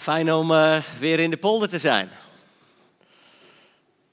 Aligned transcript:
Fijn 0.00 0.32
om 0.32 0.50
uh, 0.50 0.82
weer 0.98 1.20
in 1.20 1.30
de 1.30 1.36
polder 1.36 1.68
te 1.68 1.78
zijn. 1.78 2.10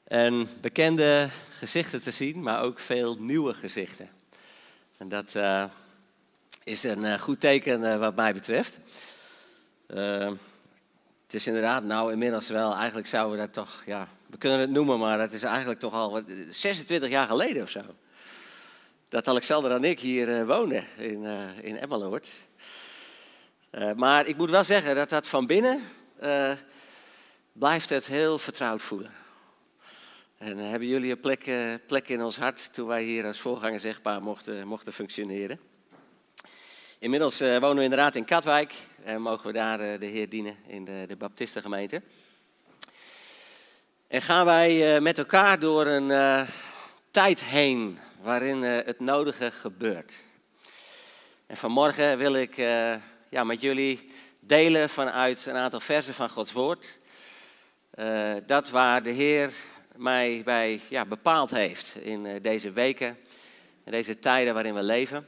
En 0.03 0.49
bekende 0.61 1.29
gezichten 1.49 2.01
te 2.01 2.11
zien, 2.11 2.41
maar 2.41 2.61
ook 2.61 2.79
veel 2.79 3.15
nieuwe 3.19 3.53
gezichten. 3.53 4.09
En 4.97 5.09
dat 5.09 5.33
uh, 5.35 5.63
is 6.63 6.83
een 6.83 7.03
uh, 7.03 7.13
goed 7.13 7.39
teken 7.39 7.99
wat 7.99 8.15
mij 8.15 8.33
betreft. 8.33 8.77
het 9.87 11.33
is 11.33 11.47
inderdaad, 11.47 11.83
nou 11.83 12.11
inmiddels 12.11 12.47
wel, 12.47 12.75
eigenlijk 12.75 13.07
zouden 13.07 13.37
we 13.37 13.45
dat 13.45 13.53
toch, 13.53 13.83
ja, 13.85 14.07
we 14.25 14.37
kunnen 14.37 14.59
het 14.59 14.69
noemen, 14.69 14.99
maar 14.99 15.19
het 15.19 15.33
is 15.33 15.43
eigenlijk 15.43 15.79
toch 15.79 15.93
al 15.93 16.21
26 16.49 17.09
jaar 17.09 17.27
geleden 17.27 17.63
of 17.63 17.69
zo. 17.69 17.81
Dat 19.09 19.27
Alexander 19.27 19.71
en 19.71 19.83
ik 19.83 19.99
hier 19.99 20.45
wonen 20.45 20.85
in, 20.97 21.23
in 21.61 21.77
Emmeloord. 21.77 22.31
Uh, 23.71 23.93
maar 23.93 24.25
ik 24.25 24.37
moet 24.37 24.49
wel 24.49 24.63
zeggen 24.63 24.95
dat 24.95 25.09
dat 25.09 25.27
van 25.27 25.45
binnen 25.45 25.81
uh, 26.23 26.51
blijft 27.51 27.89
het 27.89 28.07
heel 28.07 28.37
vertrouwd 28.37 28.81
voelen. 28.81 29.13
En 30.37 30.57
uh, 30.57 30.69
hebben 30.69 30.87
jullie 30.87 31.11
een 31.11 31.19
plek, 31.19 31.51
plek, 31.87 32.07
in 32.07 32.23
ons 32.23 32.37
hart 32.37 32.73
toen 32.73 32.87
wij 32.87 33.03
hier 33.03 33.25
als 33.25 33.39
voorganger 33.39 33.79
zegbaar 33.79 34.21
mochten, 34.21 34.67
mochten 34.67 34.93
functioneren. 34.93 35.59
Inmiddels 36.99 37.39
wonen 37.39 37.75
we 37.75 37.83
inderdaad 37.83 38.15
in 38.15 38.25
Katwijk 38.25 38.73
en 39.03 39.21
mogen 39.21 39.47
we 39.47 39.53
daar 39.53 39.99
de 39.99 40.05
Heer 40.05 40.29
dienen 40.29 40.57
in 40.67 40.85
de, 40.85 41.05
de 41.07 41.15
Baptistengemeente. 41.15 42.01
En 44.07 44.21
gaan 44.21 44.45
wij 44.45 45.01
met 45.01 45.17
elkaar 45.17 45.59
door 45.59 45.85
een 45.85 46.47
tijd 47.11 47.43
heen 47.43 47.99
waarin 48.21 48.61
het 48.61 48.99
nodige 48.99 49.51
gebeurt. 49.51 50.23
En 51.47 51.57
vanmorgen 51.57 52.17
wil 52.17 52.33
ik 52.33 52.55
ja, 53.29 53.43
met 53.43 53.61
jullie 53.61 54.09
delen 54.39 54.89
vanuit 54.89 55.45
een 55.45 55.55
aantal 55.55 55.79
versen 55.79 56.13
van 56.13 56.29
Gods 56.29 56.51
Woord. 56.51 56.99
Uh, 57.99 58.33
dat 58.45 58.69
waar 58.69 59.03
de 59.03 59.09
Heer 59.09 59.51
mij 59.95 60.41
bij 60.45 60.81
ja, 60.89 61.05
bepaald 61.05 61.49
heeft 61.49 61.95
in 61.95 62.25
uh, 62.25 62.41
deze 62.41 62.71
weken, 62.71 63.17
deze 63.83 64.19
tijden 64.19 64.53
waarin 64.53 64.73
we 64.73 64.83
leven. 64.83 65.27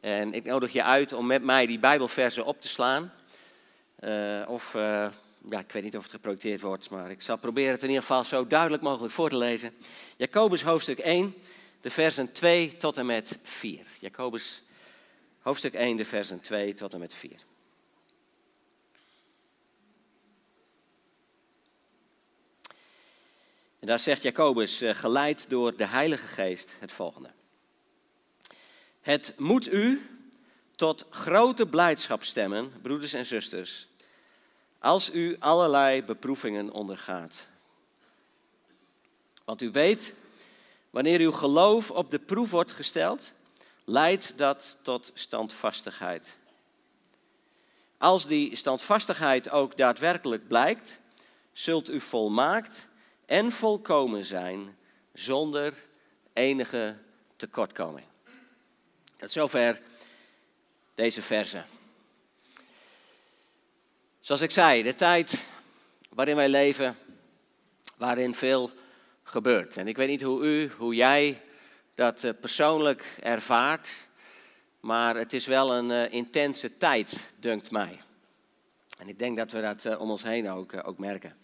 En 0.00 0.32
ik 0.32 0.44
nodig 0.44 0.72
je 0.72 0.82
uit 0.82 1.12
om 1.12 1.26
met 1.26 1.42
mij 1.42 1.66
die 1.66 1.78
Bijbelversen 1.78 2.44
op 2.44 2.60
te 2.60 2.68
slaan. 2.68 3.12
Uh, 4.00 4.42
of, 4.46 4.72
ja, 5.50 5.58
ik 5.58 5.72
weet 5.72 5.82
niet 5.82 5.96
of 5.96 6.02
het 6.02 6.12
geprojecteerd 6.12 6.60
wordt, 6.60 6.90
maar 6.90 7.10
ik 7.10 7.22
zal 7.22 7.36
proberen 7.36 7.72
het 7.72 7.82
in 7.82 7.88
ieder 7.88 8.02
geval 8.02 8.24
zo 8.24 8.46
duidelijk 8.46 8.82
mogelijk 8.82 9.14
voor 9.14 9.28
te 9.28 9.36
lezen. 9.36 9.74
Jacobus 10.16 10.62
hoofdstuk 10.62 10.98
1, 10.98 11.34
de 11.80 11.90
versen 11.90 12.32
2 12.32 12.76
tot 12.76 12.98
en 12.98 13.06
met 13.06 13.38
4. 13.42 13.80
Jacobus 13.98 14.62
Hoofdstuk 15.42 15.74
1, 15.74 15.96
de 15.96 16.04
versen 16.04 16.40
2 16.40 16.74
tot 16.74 16.92
en 16.92 16.98
met 16.98 17.14
4. 17.14 17.36
En 23.78 23.88
daar 23.88 23.98
zegt 23.98 24.22
Jacobus, 24.22 24.80
eh, 24.80 24.94
geleid 24.94 25.44
door 25.48 25.76
de 25.76 25.86
Heilige 25.86 26.26
Geest, 26.26 26.74
het 26.78 26.92
volgende. 26.92 27.30
Het 29.00 29.34
moet 29.36 29.72
u 29.72 30.06
tot 30.76 31.06
grote 31.10 31.66
blijdschap 31.66 32.22
stemmen, 32.22 32.72
broeders 32.82 33.12
en 33.12 33.26
zusters, 33.26 33.88
als 34.78 35.12
u 35.12 35.36
allerlei 35.38 36.02
beproevingen 36.02 36.70
ondergaat. 36.70 37.46
Want 39.44 39.62
u 39.62 39.70
weet, 39.70 40.14
wanneer 40.90 41.20
uw 41.20 41.32
geloof 41.32 41.90
op 41.90 42.10
de 42.10 42.18
proef 42.18 42.50
wordt 42.50 42.72
gesteld, 42.72 43.32
leidt 43.84 44.32
dat 44.36 44.76
tot 44.82 45.10
standvastigheid. 45.14 46.38
Als 47.98 48.26
die 48.26 48.56
standvastigheid 48.56 49.50
ook 49.50 49.76
daadwerkelijk 49.76 50.48
blijkt, 50.48 51.00
zult 51.52 51.90
u 51.90 52.00
volmaakt 52.00 52.88
en 53.26 53.52
volkomen 53.52 54.24
zijn 54.24 54.76
zonder 55.12 55.74
enige 56.32 56.98
tekortkoming. 57.36 58.06
Tot 59.16 59.32
zover 59.32 59.80
deze 60.94 61.22
verse. 61.22 61.64
Zoals 64.20 64.40
ik 64.40 64.50
zei, 64.50 64.82
de 64.82 64.94
tijd 64.94 65.46
waarin 66.08 66.36
wij 66.36 66.48
leven, 66.48 66.96
waarin 67.96 68.34
veel 68.34 68.70
gebeurt. 69.22 69.76
En 69.76 69.88
ik 69.88 69.96
weet 69.96 70.08
niet 70.08 70.22
hoe 70.22 70.42
u, 70.42 70.70
hoe 70.76 70.94
jij 70.94 71.42
dat 71.94 72.24
eh, 72.24 72.30
persoonlijk 72.40 73.16
ervaart. 73.22 74.08
Maar 74.80 75.16
het 75.16 75.32
is 75.32 75.46
wel 75.46 75.74
een 75.74 75.90
uh, 75.90 76.12
intense 76.12 76.76
tijd, 76.76 77.32
dunkt 77.36 77.70
mij. 77.70 78.00
En 78.98 79.08
ik 79.08 79.18
denk 79.18 79.36
dat 79.36 79.50
we 79.50 79.60
dat 79.60 79.84
uh, 79.84 80.00
om 80.00 80.10
ons 80.10 80.22
heen 80.22 80.50
ook, 80.50 80.86
ook 80.86 80.98
merken. 80.98 81.36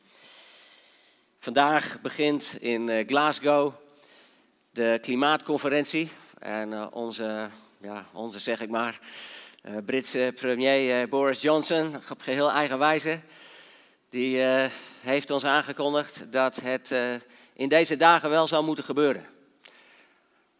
Vandaag 1.38 2.00
begint 2.00 2.56
in 2.60 3.04
Glasgow 3.06 3.72
de 4.70 4.98
klimaatconferentie. 5.02 6.10
En 6.38 6.92
onze, 6.92 7.48
ja, 7.80 8.06
onze, 8.12 8.38
zeg 8.38 8.60
ik 8.60 8.70
maar, 8.70 8.98
Britse 9.84 10.32
premier 10.34 11.08
Boris 11.08 11.42
Johnson, 11.42 11.96
op 12.10 12.20
geheel 12.20 12.50
eigen 12.50 12.78
wijze, 12.78 13.20
die 14.08 14.42
heeft 15.00 15.30
ons 15.30 15.44
aangekondigd 15.44 16.32
dat 16.32 16.60
het 16.60 16.94
in 17.52 17.68
deze 17.68 17.96
dagen 17.96 18.30
wel 18.30 18.46
zou 18.46 18.64
moeten 18.64 18.84
gebeuren 18.84 19.37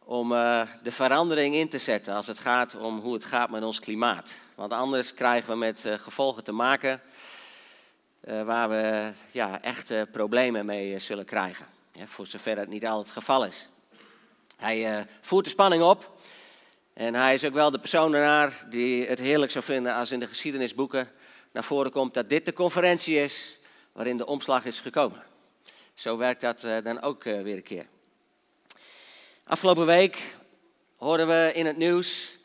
om 0.09 0.33
uh, 0.33 0.63
de 0.83 0.93
verandering 0.93 1.55
in 1.55 1.69
te 1.69 1.79
zetten 1.79 2.15
als 2.15 2.27
het 2.27 2.39
gaat 2.39 2.75
om 2.75 3.01
hoe 3.01 3.15
het 3.15 3.25
gaat 3.25 3.51
met 3.51 3.63
ons 3.63 3.81
klimaat. 3.81 4.35
Want 4.55 4.73
anders 4.73 5.15
krijgen 5.15 5.51
we 5.51 5.57
met 5.57 5.85
uh, 5.85 5.95
gevolgen 5.95 6.45
te 6.45 6.53
maken 6.53 7.01
uh, 8.25 8.43
waar 8.43 8.69
we 8.69 9.13
ja, 9.33 9.63
echte 9.63 10.09
problemen 10.13 10.67
mee 10.67 10.99
zullen 10.99 11.25
krijgen. 11.25 11.67
Voor 12.05 12.27
zover 12.27 12.59
het 12.59 12.69
niet 12.69 12.87
altijd 12.87 13.07
het 13.07 13.17
geval 13.17 13.45
is. 13.45 13.69
Hij 14.57 15.07
voert 15.21 15.45
de 15.45 15.51
spanning 15.51 15.83
op. 15.83 16.19
En 16.93 17.15
hij 17.15 17.35
is 17.35 17.45
ook 17.45 17.53
wel 17.53 17.71
de 17.71 17.81
persoon 17.81 18.15
ernaar 18.15 18.67
die 18.71 19.07
het 19.07 19.19
heerlijk 19.19 19.53
zou 19.53 19.65
vinden 19.65 19.95
als 19.95 20.11
in 20.11 20.21
de 20.21 20.27
geschiedenisboeken 20.27 21.11
naar 21.53 21.65
voren 21.65 21.91
komt 21.91 22.15
dat 22.15 22.29
dit 22.29 22.45
de 22.47 22.53
conferentie 22.53 23.19
is 23.19 23.59
waarin 23.93 24.17
de 24.17 24.27
omslag 24.27 24.65
is 24.65 24.81
gekomen. 24.81 25.23
Zo 25.95 26.17
werkt 26.17 26.41
dat 26.41 26.67
dan 26.83 27.01
ook 27.01 27.25
weer 27.25 27.57
een 27.57 27.63
keer. 27.63 27.87
Afgelopen 29.49 29.87
week 29.87 30.37
hoorden 30.97 31.29
we 31.29 31.51
in 31.55 31.67
het 31.67 31.77
nieuws 31.77 32.39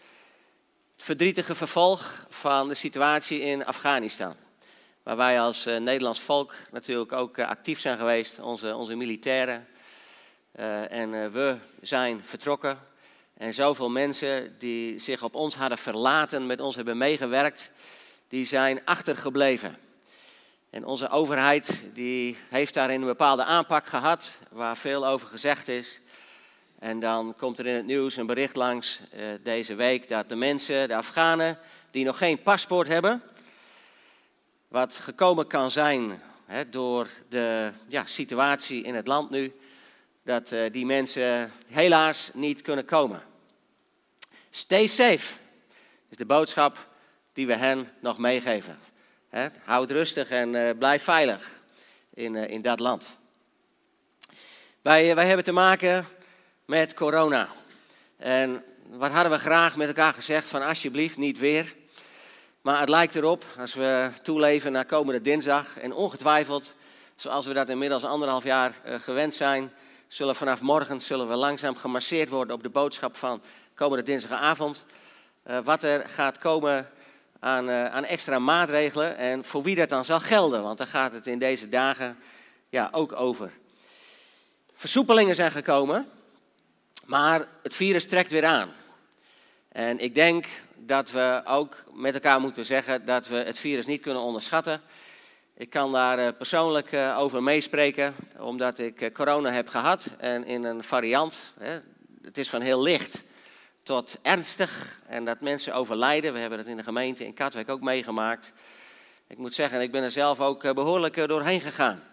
het 0.96 1.04
verdrietige 1.04 1.56
vervolg 1.56 2.26
van 2.30 2.70
de 2.70 2.76
situatie 2.76 3.40
in 3.42 3.66
Afghanistan. 3.66 4.36
Waar 5.04 5.18
wij 5.18 5.42
als 5.42 5.68
uh, 5.68 5.78
Nederlands 5.78 6.20
volk 6.20 6.54
natuurlijk 6.72 7.12
ook 7.12 7.38
uh, 7.38 7.48
actief 7.48 7.80
zijn 7.80 7.98
geweest, 7.98 8.40
onze, 8.40 8.76
onze 8.76 8.96
militairen. 8.96 9.68
Uh, 10.60 10.92
en 10.92 11.32
we 11.32 11.58
zijn 11.82 12.24
vertrokken. 12.26 12.80
En 13.38 13.54
zoveel 13.54 13.90
mensen 13.90 14.56
die 14.60 15.00
zich 15.00 15.24
op 15.24 15.36
ons 15.36 15.56
hadden 15.56 15.78
verlaten, 15.78 16.46
met 16.46 16.62
ons 16.62 16.76
hebben 16.76 16.98
meegewerkt, 16.98 17.72
die 18.28 18.46
zijn 18.46 18.82
achtergebleven. 18.86 19.78
En 20.70 20.86
onze 20.86 21.10
overheid 21.10 21.84
die 21.94 22.38
heeft 22.50 22.74
daarin 22.74 23.02
een 23.02 23.08
bepaalde 23.08 23.44
aanpak 23.44 23.88
gehad, 23.88 24.32
waar 24.50 24.78
veel 24.78 25.08
over 25.08 25.28
gezegd 25.28 25.68
is. 25.68 26.02
En 26.84 27.00
dan 27.00 27.36
komt 27.38 27.60
er 27.60 27.66
in 27.66 27.76
het 27.76 27.86
nieuws 27.86 28.18
een 28.18 28.26
bericht 28.26 28.56
langs 28.56 29.00
uh, 29.14 29.26
deze 29.44 29.76
week 29.76 30.08
dat 30.08 30.30
de 30.30 30.36
mensen, 30.36 30.88
de 30.88 30.96
Afghanen, 30.96 31.58
die 31.92 32.06
nog 32.06 32.18
geen 32.18 32.42
paspoort 32.42 32.88
hebben, 32.88 33.22
wat 34.68 34.96
gekomen 34.96 35.48
kan 35.48 35.72
zijn 35.72 36.22
hè, 36.46 36.70
door 36.70 37.08
de 37.30 37.72
ja, 37.88 38.06
situatie 38.06 38.84
in 38.84 38.96
het 38.96 39.08
land 39.08 39.30
nu, 39.30 39.54
dat 40.24 40.52
uh, 40.52 40.62
die 40.72 40.86
mensen 40.86 41.52
helaas 41.68 42.32
niet 42.34 42.62
kunnen 42.62 42.86
komen. 42.86 43.24
Stay 44.50 44.88
safe 44.88 45.34
is 46.10 46.18
de 46.18 46.26
boodschap 46.26 46.88
die 47.34 47.48
we 47.48 47.56
hen 47.56 47.90
nog 48.00 48.18
meegeven. 48.18 48.80
Hè, 49.30 49.48
houd 49.64 49.92
rustig 49.92 50.30
en 50.30 50.54
uh, 50.54 50.70
blijf 50.78 51.04
veilig 51.04 51.60
in, 52.14 52.36
in 52.36 52.62
dat 52.62 52.80
land. 52.80 53.18
Wij, 54.82 55.16
wij 55.16 55.28
hebben 55.28 55.46
te 55.46 55.52
maken 55.52 56.06
met 56.66 56.94
corona. 56.94 57.48
En 58.18 58.64
wat 58.90 59.12
hadden 59.12 59.32
we 59.32 59.40
graag 59.40 59.76
met 59.76 59.88
elkaar 59.88 60.14
gezegd 60.14 60.48
van 60.48 60.62
alsjeblieft 60.62 61.18
niet 61.18 61.40
weer. 61.40 61.76
Maar 62.62 62.80
het 62.80 62.90
lijkt 62.90 63.16
erop, 63.16 63.46
als 63.60 63.74
we 63.74 64.10
toeleven 64.22 64.72
naar 64.72 64.86
komende 64.86 65.22
dinsdag 65.22 65.78
en 65.78 65.94
ongetwijfeld, 65.94 66.74
zoals 67.16 67.46
we 67.46 67.54
dat 67.54 67.70
inmiddels 67.70 68.04
anderhalf 68.04 68.44
jaar 68.44 68.74
uh, 68.86 68.96
gewend 69.00 69.34
zijn, 69.34 69.72
zullen 70.08 70.36
vanaf 70.36 70.62
morgen 70.62 71.02
zullen 71.02 71.30
we 71.30 71.36
langzaam 71.36 71.76
gemasseerd 71.76 72.30
worden 72.30 72.56
op 72.56 72.64
de 72.64 72.70
boodschap 72.70 73.16
van 73.16 73.42
komende 73.76 74.04
dinsdagavond. 74.04 74.86
Uh, 75.48 75.58
wat 75.64 75.84
er 75.84 76.10
gaat 76.10 76.38
komen 76.38 76.90
aan, 77.40 77.70
uh, 77.70 77.86
aan, 77.86 78.06
extra 78.06 78.40
maatregelen 78.40 79.18
en 79.18 79.46
voor 79.46 79.64
wie 79.64 79.76
dat 79.76 79.90
dan 79.90 80.06
zal 80.06 80.20
gelden, 80.20 80.62
want 80.62 80.78
daar 80.78 80.88
gaat 80.88 81.14
het 81.14 81.28
in 81.28 81.40
deze 81.40 81.70
dagen 81.70 82.18
ja, 82.70 82.90
ook 82.92 83.14
over. 83.14 83.52
Versoepelingen 84.74 85.36
zijn 85.36 85.52
gekomen, 85.52 86.08
maar 87.06 87.48
het 87.64 87.76
virus 87.76 88.08
trekt 88.08 88.32
weer 88.32 88.46
aan. 88.46 88.70
En 89.70 90.00
ik 90.00 90.16
denk 90.16 90.46
dat 90.76 91.12
we 91.12 91.42
ook 91.46 91.84
met 91.94 92.14
elkaar 92.14 92.42
moeten 92.42 92.66
zeggen 92.66 93.06
dat 93.06 93.28
we 93.28 93.36
het 93.36 93.58
virus 93.58 93.86
niet 93.86 94.02
kunnen 94.02 94.22
onderschatten. 94.22 94.82
Ik 95.58 95.70
kan 95.70 95.92
daar 95.92 96.20
eh, 96.20 96.28
persoonlijk 96.38 96.92
eh, 96.92 97.18
over 97.20 97.44
meespreken, 97.44 98.16
omdat 98.40 98.80
ik 98.80 99.02
eh, 99.02 99.14
corona 99.14 99.52
heb 99.52 99.68
gehad 99.68 100.08
en 100.18 100.46
in 100.46 100.64
een 100.64 100.84
variant. 100.84 101.54
Het 102.22 102.38
is 102.38 102.50
van 102.50 102.62
heel 102.62 102.82
licht 102.82 103.24
tot 103.84 104.18
ernstig 104.22 105.02
en 105.06 105.26
dat 105.26 105.42
mensen 105.42 105.74
overlijden. 105.74 106.34
We 106.34 106.40
hebben 106.40 106.60
het 106.60 106.68
in 106.68 106.78
de 106.78 106.84
gemeente 106.84 107.26
in 107.26 107.34
Katwijk 107.34 107.70
ook 107.70 107.82
meegemaakt. 107.82 108.52
Ik 109.28 109.38
moet 109.38 109.54
zeggen, 109.54 109.82
ik 109.82 109.92
ben 109.92 110.04
er 110.04 110.12
zelf 110.12 110.40
ook 110.40 110.74
behoorlijk 110.74 111.28
doorheen 111.28 111.62
gegaan. 111.62 112.04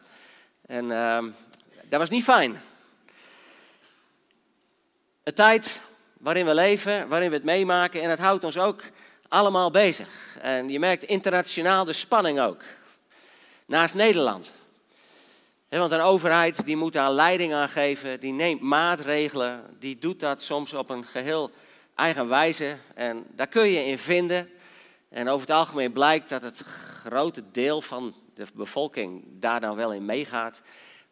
En 0.66 0.90
ehm, 0.90 1.28
dat 1.88 2.00
was 2.00 2.10
niet 2.10 2.24
fijn. 2.24 2.60
Een 5.30 5.36
tijd 5.36 5.80
waarin 6.18 6.46
we 6.46 6.54
leven, 6.54 7.08
waarin 7.08 7.28
we 7.28 7.34
het 7.34 7.44
meemaken 7.44 8.02
en 8.02 8.10
het 8.10 8.18
houdt 8.18 8.44
ons 8.44 8.58
ook 8.58 8.82
allemaal 9.28 9.70
bezig. 9.70 10.08
En 10.40 10.68
je 10.68 10.78
merkt 10.78 11.04
internationaal 11.04 11.84
de 11.84 11.92
spanning 11.92 12.40
ook 12.40 12.62
naast 13.66 13.94
Nederland. 13.94 14.52
want 15.68 15.90
een 15.90 16.00
overheid 16.00 16.64
die 16.66 16.76
moet 16.76 16.92
daar 16.92 17.10
leiding 17.10 17.52
aan 17.52 17.68
geven, 17.68 18.20
die 18.20 18.32
neemt 18.32 18.60
maatregelen, 18.60 19.76
die 19.78 19.98
doet 19.98 20.20
dat 20.20 20.42
soms 20.42 20.72
op 20.72 20.90
een 20.90 21.04
geheel 21.04 21.50
eigen 21.94 22.28
wijze. 22.28 22.76
En 22.94 23.26
daar 23.34 23.48
kun 23.48 23.68
je 23.68 23.84
in 23.84 23.98
vinden. 23.98 24.50
En 25.08 25.28
over 25.28 25.46
het 25.46 25.56
algemeen 25.56 25.92
blijkt 25.92 26.28
dat 26.28 26.42
het 26.42 26.62
grote 27.04 27.42
deel 27.52 27.82
van 27.82 28.14
de 28.34 28.46
bevolking 28.54 29.24
daar 29.26 29.60
dan 29.60 29.76
wel 29.76 29.92
in 29.92 30.04
meegaat. 30.04 30.60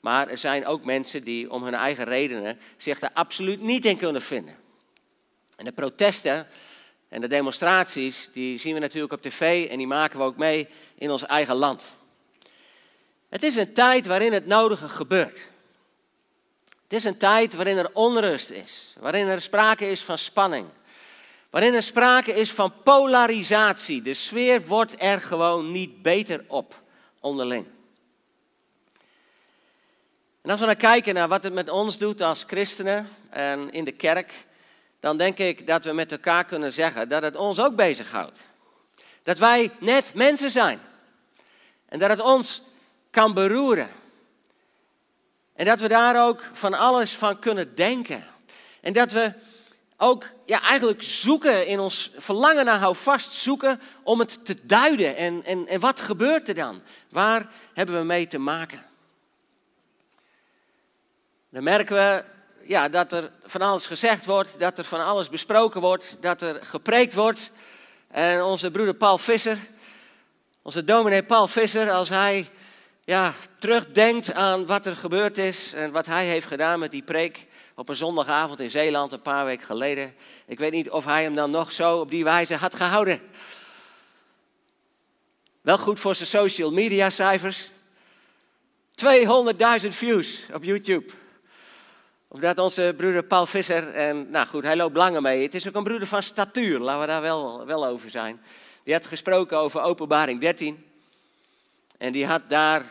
Maar 0.00 0.28
er 0.28 0.38
zijn 0.38 0.66
ook 0.66 0.84
mensen 0.84 1.24
die 1.24 1.50
om 1.50 1.62
hun 1.62 1.74
eigen 1.74 2.04
redenen 2.04 2.58
zich 2.76 2.98
daar 2.98 3.10
absoluut 3.12 3.60
niet 3.60 3.84
in 3.84 3.98
kunnen 3.98 4.22
vinden. 4.22 4.56
En 5.56 5.64
de 5.64 5.72
protesten 5.72 6.46
en 7.08 7.20
de 7.20 7.28
demonstraties, 7.28 8.30
die 8.32 8.58
zien 8.58 8.74
we 8.74 8.80
natuurlijk 8.80 9.12
op 9.12 9.22
tv 9.22 9.68
en 9.70 9.78
die 9.78 9.86
maken 9.86 10.18
we 10.18 10.24
ook 10.24 10.36
mee 10.36 10.68
in 10.94 11.10
ons 11.10 11.26
eigen 11.26 11.54
land. 11.54 11.84
Het 13.28 13.42
is 13.42 13.56
een 13.56 13.72
tijd 13.72 14.06
waarin 14.06 14.32
het 14.32 14.46
nodige 14.46 14.88
gebeurt. 14.88 15.48
Het 16.82 16.92
is 16.92 17.04
een 17.04 17.16
tijd 17.16 17.54
waarin 17.54 17.76
er 17.76 17.90
onrust 17.92 18.50
is, 18.50 18.94
waarin 18.98 19.26
er 19.26 19.40
sprake 19.40 19.90
is 19.90 20.00
van 20.00 20.18
spanning, 20.18 20.66
waarin 21.50 21.74
er 21.74 21.82
sprake 21.82 22.34
is 22.34 22.52
van 22.52 22.72
polarisatie. 22.82 24.02
De 24.02 24.14
sfeer 24.14 24.66
wordt 24.66 25.02
er 25.02 25.20
gewoon 25.20 25.72
niet 25.72 26.02
beter 26.02 26.44
op 26.46 26.82
onderling. 27.20 27.66
En 30.48 30.54
als 30.54 30.62
we 30.62 30.66
dan 30.66 30.90
kijken 30.90 31.14
naar 31.14 31.28
wat 31.28 31.42
het 31.42 31.52
met 31.52 31.70
ons 31.70 31.98
doet 31.98 32.20
als 32.20 32.44
christenen 32.46 33.08
en 33.30 33.72
in 33.72 33.84
de 33.84 33.92
kerk, 33.92 34.32
dan 35.00 35.16
denk 35.16 35.38
ik 35.38 35.66
dat 35.66 35.84
we 35.84 35.92
met 35.92 36.12
elkaar 36.12 36.44
kunnen 36.44 36.72
zeggen 36.72 37.08
dat 37.08 37.22
het 37.22 37.36
ons 37.36 37.58
ook 37.58 37.76
bezighoudt. 37.76 38.38
Dat 39.22 39.38
wij 39.38 39.70
net 39.78 40.14
mensen 40.14 40.50
zijn. 40.50 40.80
En 41.88 41.98
dat 41.98 42.10
het 42.10 42.20
ons 42.20 42.62
kan 43.10 43.34
beroeren. 43.34 43.88
En 45.54 45.64
dat 45.64 45.80
we 45.80 45.88
daar 45.88 46.26
ook 46.26 46.42
van 46.52 46.74
alles 46.74 47.12
van 47.12 47.38
kunnen 47.38 47.74
denken. 47.74 48.24
En 48.80 48.92
dat 48.92 49.12
we 49.12 49.32
ook 49.96 50.24
ja, 50.44 50.62
eigenlijk 50.62 51.02
zoeken 51.02 51.66
in 51.66 51.80
ons 51.80 52.10
verlangen 52.16 52.64
naar 52.64 52.78
houvast 52.78 53.32
zoeken 53.32 53.80
om 54.02 54.18
het 54.18 54.44
te 54.44 54.56
duiden. 54.62 55.16
En, 55.16 55.44
en, 55.44 55.66
en 55.66 55.80
wat 55.80 56.00
gebeurt 56.00 56.48
er 56.48 56.54
dan? 56.54 56.82
Waar 57.08 57.48
hebben 57.74 57.98
we 57.98 58.04
mee 58.04 58.26
te 58.26 58.38
maken? 58.38 58.87
Dan 61.58 61.66
merken 61.66 61.96
we 61.96 62.24
ja, 62.62 62.88
dat 62.88 63.12
er 63.12 63.30
van 63.44 63.60
alles 63.60 63.86
gezegd 63.86 64.24
wordt, 64.24 64.60
dat 64.60 64.78
er 64.78 64.84
van 64.84 65.04
alles 65.04 65.28
besproken 65.28 65.80
wordt, 65.80 66.16
dat 66.20 66.42
er 66.42 66.60
gepreekt 66.64 67.14
wordt. 67.14 67.50
En 68.08 68.44
onze 68.44 68.70
broeder 68.70 68.94
Paul 68.94 69.18
Visser, 69.18 69.58
onze 70.62 70.84
dominee 70.84 71.22
Paul 71.22 71.48
Visser, 71.48 71.90
als 71.90 72.08
hij 72.08 72.48
ja, 73.04 73.34
terugdenkt 73.58 74.32
aan 74.32 74.66
wat 74.66 74.86
er 74.86 74.96
gebeurd 74.96 75.38
is 75.38 75.72
en 75.72 75.92
wat 75.92 76.06
hij 76.06 76.26
heeft 76.26 76.46
gedaan 76.46 76.78
met 76.78 76.90
die 76.90 77.02
preek 77.02 77.46
op 77.74 77.88
een 77.88 77.96
zondagavond 77.96 78.60
in 78.60 78.70
Zeeland 78.70 79.12
een 79.12 79.22
paar 79.22 79.44
weken 79.44 79.66
geleden. 79.66 80.14
Ik 80.46 80.58
weet 80.58 80.72
niet 80.72 80.90
of 80.90 81.04
hij 81.04 81.22
hem 81.22 81.34
dan 81.34 81.50
nog 81.50 81.72
zo 81.72 82.00
op 82.00 82.10
die 82.10 82.24
wijze 82.24 82.54
had 82.56 82.74
gehouden. 82.74 83.20
Wel 85.60 85.78
goed 85.78 86.00
voor 86.00 86.14
zijn 86.14 86.28
social 86.28 86.70
media 86.70 87.10
cijfers. 87.10 87.70
200.000 89.04 89.88
views 89.88 90.40
op 90.52 90.64
YouTube. 90.64 91.17
Omdat 92.28 92.58
onze 92.58 92.94
broeder 92.96 93.22
Paul 93.22 93.46
Visser, 93.46 93.94
en 93.94 94.30
nou 94.30 94.46
goed, 94.46 94.64
hij 94.64 94.76
loopt 94.76 94.96
langer 94.96 95.22
mee. 95.22 95.42
Het 95.42 95.54
is 95.54 95.68
ook 95.68 95.74
een 95.74 95.84
broeder 95.84 96.08
van 96.08 96.22
statuur, 96.22 96.78
laten 96.78 97.00
we 97.00 97.06
daar 97.06 97.22
wel, 97.22 97.66
wel 97.66 97.86
over 97.86 98.10
zijn. 98.10 98.40
Die 98.84 98.94
had 98.94 99.06
gesproken 99.06 99.58
over 99.58 99.80
openbaring 99.80 100.40
13. 100.40 100.86
En 101.98 102.12
die 102.12 102.26
had 102.26 102.42
daar 102.48 102.82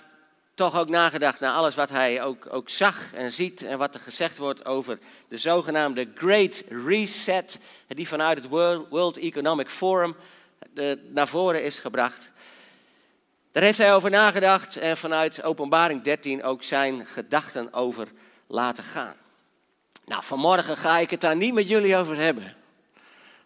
toch 0.53 0.77
ook 0.77 0.89
nagedacht 0.89 1.39
naar 1.39 1.53
alles 1.53 1.75
wat 1.75 1.89
hij 1.89 2.23
ook, 2.23 2.47
ook 2.49 2.69
zag 2.69 3.13
en 3.13 3.31
ziet 3.31 3.61
en 3.61 3.77
wat 3.77 3.93
er 3.93 3.99
gezegd 3.99 4.37
wordt 4.37 4.65
over 4.65 4.99
de 5.27 5.37
zogenaamde 5.37 6.07
Great 6.15 6.63
Reset, 6.69 7.59
die 7.87 8.07
vanuit 8.07 8.37
het 8.37 8.47
World 8.89 9.17
Economic 9.17 9.69
Forum 9.69 10.15
naar 11.09 11.27
voren 11.27 11.63
is 11.63 11.79
gebracht. 11.79 12.31
Daar 13.51 13.63
heeft 13.63 13.77
hij 13.77 13.93
over 13.93 14.09
nagedacht 14.09 14.77
en 14.77 14.97
vanuit 14.97 15.43
Openbaring 15.43 16.01
13 16.01 16.43
ook 16.43 16.63
zijn 16.63 17.05
gedachten 17.05 17.73
over 17.73 18.07
laten 18.47 18.83
gaan. 18.83 19.15
Nou, 20.07 20.23
vanmorgen 20.23 20.77
ga 20.77 20.97
ik 20.97 21.09
het 21.09 21.21
daar 21.21 21.35
niet 21.35 21.53
met 21.53 21.67
jullie 21.67 21.95
over 21.95 22.17
hebben. 22.17 22.55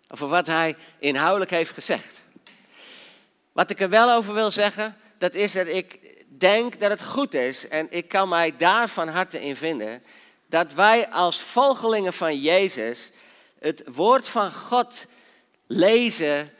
Over 0.09 0.27
wat 0.27 0.47
hij 0.47 0.75
inhoudelijk 0.99 1.51
heeft 1.51 1.71
gezegd. 1.71 2.21
Wat 3.51 3.69
ik 3.69 3.79
er 3.79 3.89
wel 3.89 4.15
over 4.15 4.33
wil 4.33 4.51
zeggen, 4.51 4.97
dat 5.17 5.33
is 5.33 5.51
dat 5.51 5.67
ik 5.67 6.15
denk 6.27 6.79
dat 6.79 6.89
het 6.89 7.03
goed 7.03 7.33
is, 7.33 7.67
en 7.67 7.87
ik 7.89 8.07
kan 8.07 8.29
mij 8.29 8.57
daar 8.57 8.89
van 8.89 9.07
harte 9.07 9.41
in 9.41 9.55
vinden, 9.55 10.03
dat 10.47 10.73
wij 10.73 11.09
als 11.09 11.39
volgelingen 11.39 12.13
van 12.13 12.37
Jezus 12.37 13.11
het 13.59 13.83
woord 13.93 14.27
van 14.27 14.53
God 14.53 15.05
lezen 15.67 16.53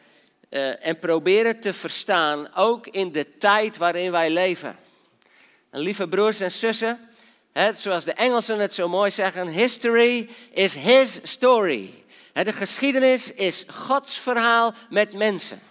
uh, 0.50 0.86
en 0.86 1.00
proberen 1.00 1.60
te 1.60 1.74
verstaan, 1.74 2.56
ook 2.56 2.88
in 2.88 3.12
de 3.12 3.38
tijd 3.38 3.78
waarin 3.78 4.12
wij 4.12 4.30
leven. 4.30 4.78
En 5.70 5.80
lieve 5.80 6.08
broers 6.08 6.40
en 6.40 6.52
zussen, 6.52 7.10
zoals 7.76 8.04
de 8.04 8.14
Engelsen 8.14 8.60
het 8.60 8.74
zo 8.74 8.90
mooi 8.90 9.12
zeggen, 9.12 9.48
history 9.48 10.30
is 10.52 10.76
his 10.76 11.20
story. 11.24 12.04
De 12.34 12.54
geschiedenis 12.54 13.34
is 13.34 13.66
Gods 13.68 14.18
verhaal 14.18 14.74
met 14.90 15.14
mensen. 15.14 15.62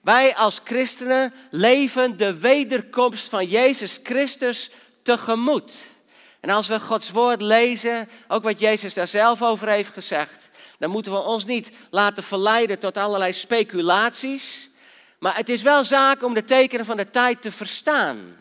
Wij 0.00 0.34
als 0.34 0.60
christenen 0.64 1.32
leven 1.50 2.16
de 2.16 2.38
wederkomst 2.38 3.28
van 3.28 3.46
Jezus 3.46 3.98
Christus 4.02 4.70
tegemoet. 5.02 5.72
En 6.40 6.50
als 6.50 6.66
we 6.66 6.80
Gods 6.80 7.10
woord 7.10 7.40
lezen, 7.40 8.08
ook 8.28 8.42
wat 8.42 8.60
Jezus 8.60 8.94
daar 8.94 9.08
zelf 9.08 9.42
over 9.42 9.68
heeft 9.68 9.92
gezegd, 9.92 10.48
dan 10.78 10.90
moeten 10.90 11.12
we 11.12 11.18
ons 11.18 11.44
niet 11.44 11.70
laten 11.90 12.22
verleiden 12.22 12.78
tot 12.78 12.96
allerlei 12.96 13.32
speculaties. 13.32 14.70
Maar 15.18 15.36
het 15.36 15.48
is 15.48 15.62
wel 15.62 15.84
zaak 15.84 16.22
om 16.22 16.34
de 16.34 16.44
tekenen 16.44 16.86
van 16.86 16.96
de 16.96 17.10
tijd 17.10 17.42
te 17.42 17.52
verstaan. 17.52 18.36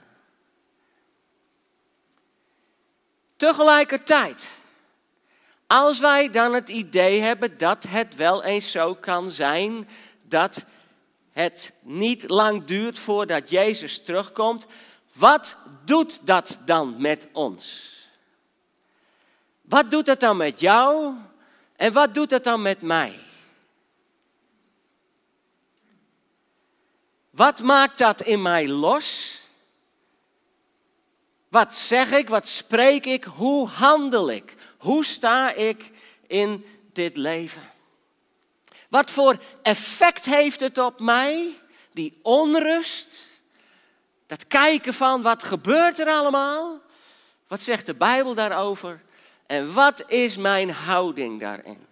Tegelijkertijd, 3.37 4.57
als 5.67 5.99
wij 5.99 6.29
dan 6.29 6.53
het 6.53 6.69
idee 6.69 7.21
hebben 7.21 7.57
dat 7.57 7.83
het 7.87 8.15
wel 8.15 8.43
eens 8.43 8.71
zo 8.71 8.95
kan 8.95 9.31
zijn 9.31 9.89
dat 10.23 10.65
het 11.31 11.73
niet 11.81 12.29
lang 12.29 12.65
duurt 12.65 12.99
voordat 12.99 13.49
Jezus 13.49 14.03
terugkomt, 14.03 14.65
wat 15.13 15.57
doet 15.85 16.19
dat 16.21 16.57
dan 16.65 16.95
met 16.97 17.27
ons? 17.31 17.93
Wat 19.61 19.91
doet 19.91 20.05
dat 20.05 20.19
dan 20.19 20.37
met 20.37 20.59
jou 20.59 21.13
en 21.75 21.93
wat 21.93 22.13
doet 22.13 22.29
dat 22.29 22.43
dan 22.43 22.61
met 22.61 22.81
mij? 22.81 23.19
Wat 27.29 27.59
maakt 27.59 27.97
dat 27.97 28.21
in 28.21 28.41
mij 28.41 28.67
los? 28.67 29.39
Wat 31.55 31.75
zeg 31.75 32.11
ik, 32.11 32.29
wat 32.29 32.47
spreek 32.47 33.05
ik, 33.05 33.23
hoe 33.23 33.67
handel 33.67 34.29
ik? 34.29 34.55
Hoe 34.77 35.05
sta 35.05 35.53
ik 35.53 35.91
in 36.27 36.65
dit 36.93 37.17
leven? 37.17 37.71
Wat 38.89 39.11
voor 39.11 39.37
effect 39.61 40.25
heeft 40.25 40.59
het 40.59 40.77
op 40.77 40.99
mij? 40.99 41.59
Die 41.91 42.19
onrust. 42.21 43.21
Dat 44.27 44.47
kijken 44.47 44.93
van 44.93 45.21
wat 45.21 45.43
gebeurt 45.43 45.99
er 45.99 46.07
allemaal? 46.07 46.81
Wat 47.47 47.61
zegt 47.61 47.85
de 47.85 47.95
Bijbel 47.95 48.33
daarover? 48.33 49.01
En 49.45 49.73
wat 49.73 50.03
is 50.07 50.37
mijn 50.37 50.71
houding 50.71 51.39
daarin? 51.39 51.87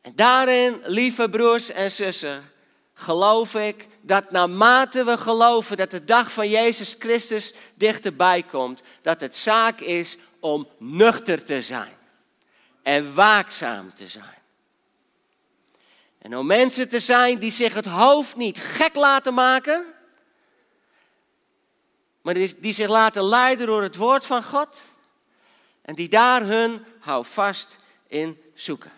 En 0.00 0.12
daarin, 0.14 0.80
lieve 0.84 1.28
broers 1.28 1.70
en 1.70 1.92
zussen, 1.92 2.52
geloof 2.94 3.54
ik 3.54 3.88
dat 4.00 4.30
naarmate 4.30 5.04
we 5.04 5.16
geloven 5.16 5.76
dat 5.76 5.90
de 5.90 6.04
dag 6.04 6.32
van 6.32 6.48
Jezus 6.48 6.96
Christus 6.98 7.54
dichterbij 7.74 8.42
komt, 8.42 8.82
dat 9.02 9.20
het 9.20 9.36
zaak 9.36 9.80
is 9.80 10.16
om 10.40 10.68
nuchter 10.78 11.44
te 11.44 11.62
zijn 11.62 11.96
en 12.82 13.14
waakzaam 13.14 13.94
te 13.94 14.08
zijn. 14.08 14.42
En 16.18 16.36
om 16.36 16.46
mensen 16.46 16.88
te 16.88 17.00
zijn 17.00 17.38
die 17.38 17.52
zich 17.52 17.74
het 17.74 17.86
hoofd 17.86 18.36
niet 18.36 18.58
gek 18.58 18.94
laten 18.94 19.34
maken, 19.34 19.84
maar 22.22 22.34
die, 22.34 22.72
zich 22.72 22.88
laten 22.88 23.24
leiden 23.24 23.66
door 23.66 23.82
het 23.82 23.96
woord 23.96 24.26
van 24.26 24.42
God 24.42 24.82
en 25.82 25.94
die 25.94 26.08
daar 26.08 26.42
hun 26.42 26.84
houvast 27.00 27.78
in 28.06 28.42
zoeken. 28.54 28.92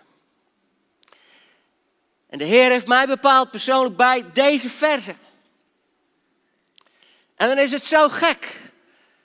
En 2.29 2.39
de 2.39 2.45
Heer 2.45 2.71
heeft 2.71 2.87
mij 2.87 3.07
bepaald 3.07 3.51
persoonlijk 3.51 3.97
bij 3.97 4.33
deze 4.33 4.69
verse. 4.69 5.15
En 7.35 7.49
dan 7.49 7.59
is 7.59 7.71
het 7.71 7.85
zo 7.85 8.09
gek. 8.09 8.61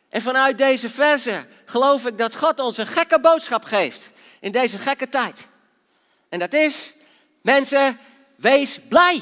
En 0.10 0.22
vanuit 0.22 0.58
deze 0.58 0.90
verse 0.90 1.46
geloof 1.66 2.06
ik 2.06 2.18
dat 2.18 2.36
God 2.36 2.60
ons 2.60 2.78
een 2.78 2.88
gekke 2.88 3.20
boodschap 3.20 3.64
geeft 3.64 4.12
in 4.40 4.52
deze 4.52 4.78
gekke 4.78 5.10
tijd. 5.10 5.48
En 6.30 6.40
dat 6.40 6.54
is, 6.54 6.96
mensen, 7.42 8.00
wees 8.36 8.80
blij. 8.88 9.22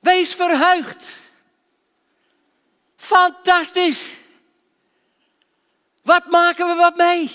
Wees 0.00 0.34
verheugd. 0.34 1.18
Fantastisch. 2.96 4.18
Wat 6.02 6.26
maken 6.26 6.66
we 6.66 6.74
wat 6.74 6.96
mee? 6.96 7.30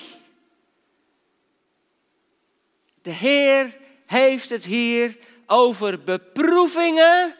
De 3.01 3.11
Heer 3.11 3.77
heeft 4.05 4.49
het 4.49 4.65
hier 4.65 5.17
over 5.45 6.03
beproevingen 6.03 7.35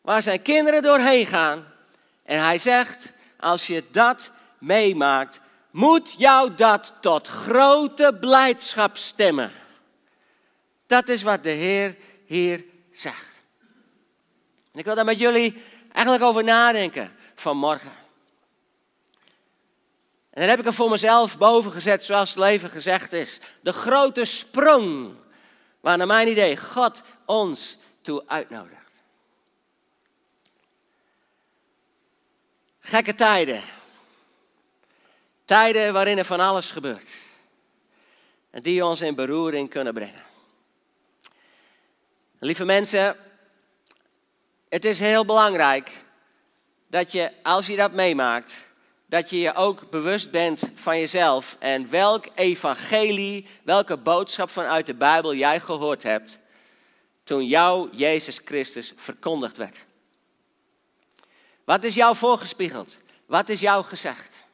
waar 0.00 0.22
zijn 0.22 0.42
kinderen 0.42 0.82
doorheen 0.82 1.26
gaan. 1.26 1.64
En 2.22 2.42
hij 2.42 2.58
zegt, 2.58 3.12
als 3.38 3.66
je 3.66 3.84
dat 3.90 4.30
meemaakt, 4.58 5.40
moet 5.70 6.14
jou 6.18 6.54
dat 6.54 6.92
tot 7.00 7.26
grote 7.26 8.16
blijdschap 8.20 8.96
stemmen. 8.96 9.52
Dat 10.86 11.08
is 11.08 11.22
wat 11.22 11.42
de 11.42 11.50
Heer 11.50 11.96
hier 12.26 12.64
zegt. 12.92 13.40
En 14.72 14.78
ik 14.78 14.84
wil 14.84 14.94
daar 14.94 15.04
met 15.04 15.18
jullie 15.18 15.62
eigenlijk 15.92 16.24
over 16.24 16.44
nadenken 16.44 17.12
vanmorgen. 17.34 17.92
En 20.30 20.40
dan 20.40 20.48
heb 20.48 20.58
ik 20.58 20.66
er 20.66 20.74
voor 20.74 20.90
mezelf 20.90 21.38
boven 21.38 21.72
gezet, 21.72 22.04
zoals 22.04 22.28
het 22.28 22.38
leven 22.38 22.70
gezegd 22.70 23.12
is. 23.12 23.40
De 23.60 23.72
grote 23.72 24.24
sprong 24.24 25.14
waar 25.80 25.96
naar 25.96 26.06
mijn 26.06 26.28
idee 26.28 26.56
God 26.56 27.00
ons 27.24 27.78
toe 28.02 28.22
uitnodigt. 28.26 29.02
Gekke 32.80 33.14
tijden. 33.14 33.62
Tijden 35.44 35.92
waarin 35.92 36.18
er 36.18 36.24
van 36.24 36.40
alles 36.40 36.70
gebeurt. 36.70 37.10
En 38.50 38.62
die 38.62 38.84
ons 38.84 39.00
in 39.00 39.14
beroering 39.14 39.70
kunnen 39.70 39.94
brengen. 39.94 40.24
Lieve 42.38 42.64
mensen, 42.64 43.16
het 44.68 44.84
is 44.84 44.98
heel 44.98 45.24
belangrijk 45.24 45.90
dat 46.86 47.12
je, 47.12 47.30
als 47.42 47.66
je 47.66 47.76
dat 47.76 47.92
meemaakt, 47.92 48.66
dat 49.10 49.30
je 49.30 49.38
je 49.38 49.54
ook 49.54 49.90
bewust 49.90 50.30
bent 50.30 50.70
van 50.74 50.98
jezelf 50.98 51.56
en 51.58 51.90
welk 51.90 52.26
evangelie, 52.34 53.46
welke 53.62 53.96
boodschap 53.96 54.50
vanuit 54.50 54.86
de 54.86 54.94
Bijbel 54.94 55.34
jij 55.34 55.60
gehoord 55.60 56.02
hebt 56.02 56.38
toen 57.24 57.46
jou 57.46 57.88
Jezus 57.92 58.40
Christus 58.44 58.92
verkondigd 58.96 59.56
werd. 59.56 59.86
Wat 61.64 61.84
is 61.84 61.94
jou 61.94 62.16
voorgespiegeld? 62.16 62.98
Wat 63.26 63.48
is 63.48 63.60
jou 63.60 63.84
gezegd? 63.84 64.44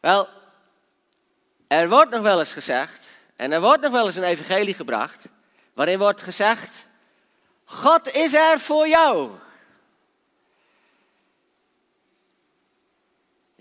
Wel, 0.00 0.28
er 1.68 1.88
wordt 1.88 2.10
nog 2.10 2.22
wel 2.22 2.38
eens 2.38 2.52
gezegd, 2.52 3.10
en 3.36 3.52
er 3.52 3.60
wordt 3.60 3.82
nog 3.82 3.92
wel 3.92 4.06
eens 4.06 4.16
een 4.16 4.22
evangelie 4.22 4.74
gebracht, 4.74 5.24
waarin 5.74 5.98
wordt 5.98 6.22
gezegd, 6.22 6.86
God 7.64 8.08
is 8.08 8.34
er 8.34 8.60
voor 8.60 8.88
jou. 8.88 9.30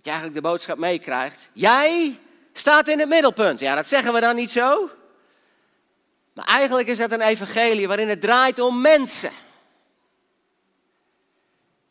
Dat 0.02 0.14
je 0.14 0.20
eigenlijk 0.20 0.44
de 0.46 0.50
boodschap 0.50 0.78
meekrijgt, 0.78 1.50
jij 1.54 2.20
staat 2.54 2.88
in 2.88 3.00
het 3.00 3.10
middelpunt. 3.10 3.60
Ja, 3.60 3.76
dat 3.76 3.88
zeggen 3.88 4.14
we 4.14 4.20
dan 4.20 4.36
niet 4.36 4.52
zo. 4.52 4.90
Maar 6.34 6.46
eigenlijk 6.46 6.88
is 6.88 6.98
dat 6.98 7.12
een 7.12 7.22
evangelie 7.22 7.88
waarin 7.88 8.10
het 8.10 8.22
draait 8.22 8.60
om 8.60 8.82
mensen. 8.82 9.32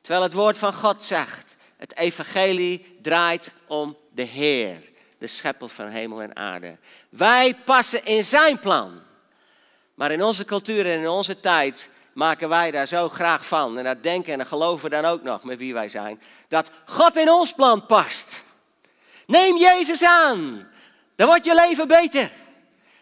Terwijl 0.00 0.22
het 0.22 0.32
woord 0.32 0.58
van 0.58 0.72
God 0.72 1.02
zegt, 1.02 1.56
het 1.76 1.96
evangelie 1.96 2.98
draait 3.02 3.52
om 3.66 3.96
de 4.12 4.22
Heer, 4.22 4.90
de 5.18 5.26
schepper 5.26 5.68
van 5.68 5.86
hemel 5.86 6.22
en 6.22 6.36
aarde. 6.36 6.78
Wij 7.08 7.54
passen 7.64 8.04
in 8.04 8.24
zijn 8.24 8.58
plan. 8.58 9.02
Maar 9.94 10.10
in 10.10 10.22
onze 10.22 10.44
cultuur 10.44 10.86
en 10.86 10.98
in 10.98 11.08
onze 11.08 11.40
tijd 11.40 11.90
maken 12.12 12.48
wij 12.48 12.70
daar 12.70 12.86
zo 12.86 13.08
graag 13.08 13.46
van. 13.46 13.78
En 13.78 13.84
dat 13.84 14.02
denken 14.02 14.32
en 14.32 14.38
dat 14.38 14.48
geloven 14.48 14.90
dan 14.90 15.04
ook 15.04 15.22
nog 15.22 15.44
met 15.44 15.58
wie 15.58 15.74
wij 15.74 15.88
zijn. 15.88 16.22
Dat 16.48 16.70
God 16.84 17.16
in 17.16 17.30
ons 17.30 17.52
plan 17.52 17.86
past. 17.86 18.44
Neem 19.26 19.56
Jezus 19.56 20.04
aan. 20.04 20.68
Dan 21.16 21.26
wordt 21.26 21.44
je 21.44 21.54
leven 21.54 21.88
beter. 21.88 22.30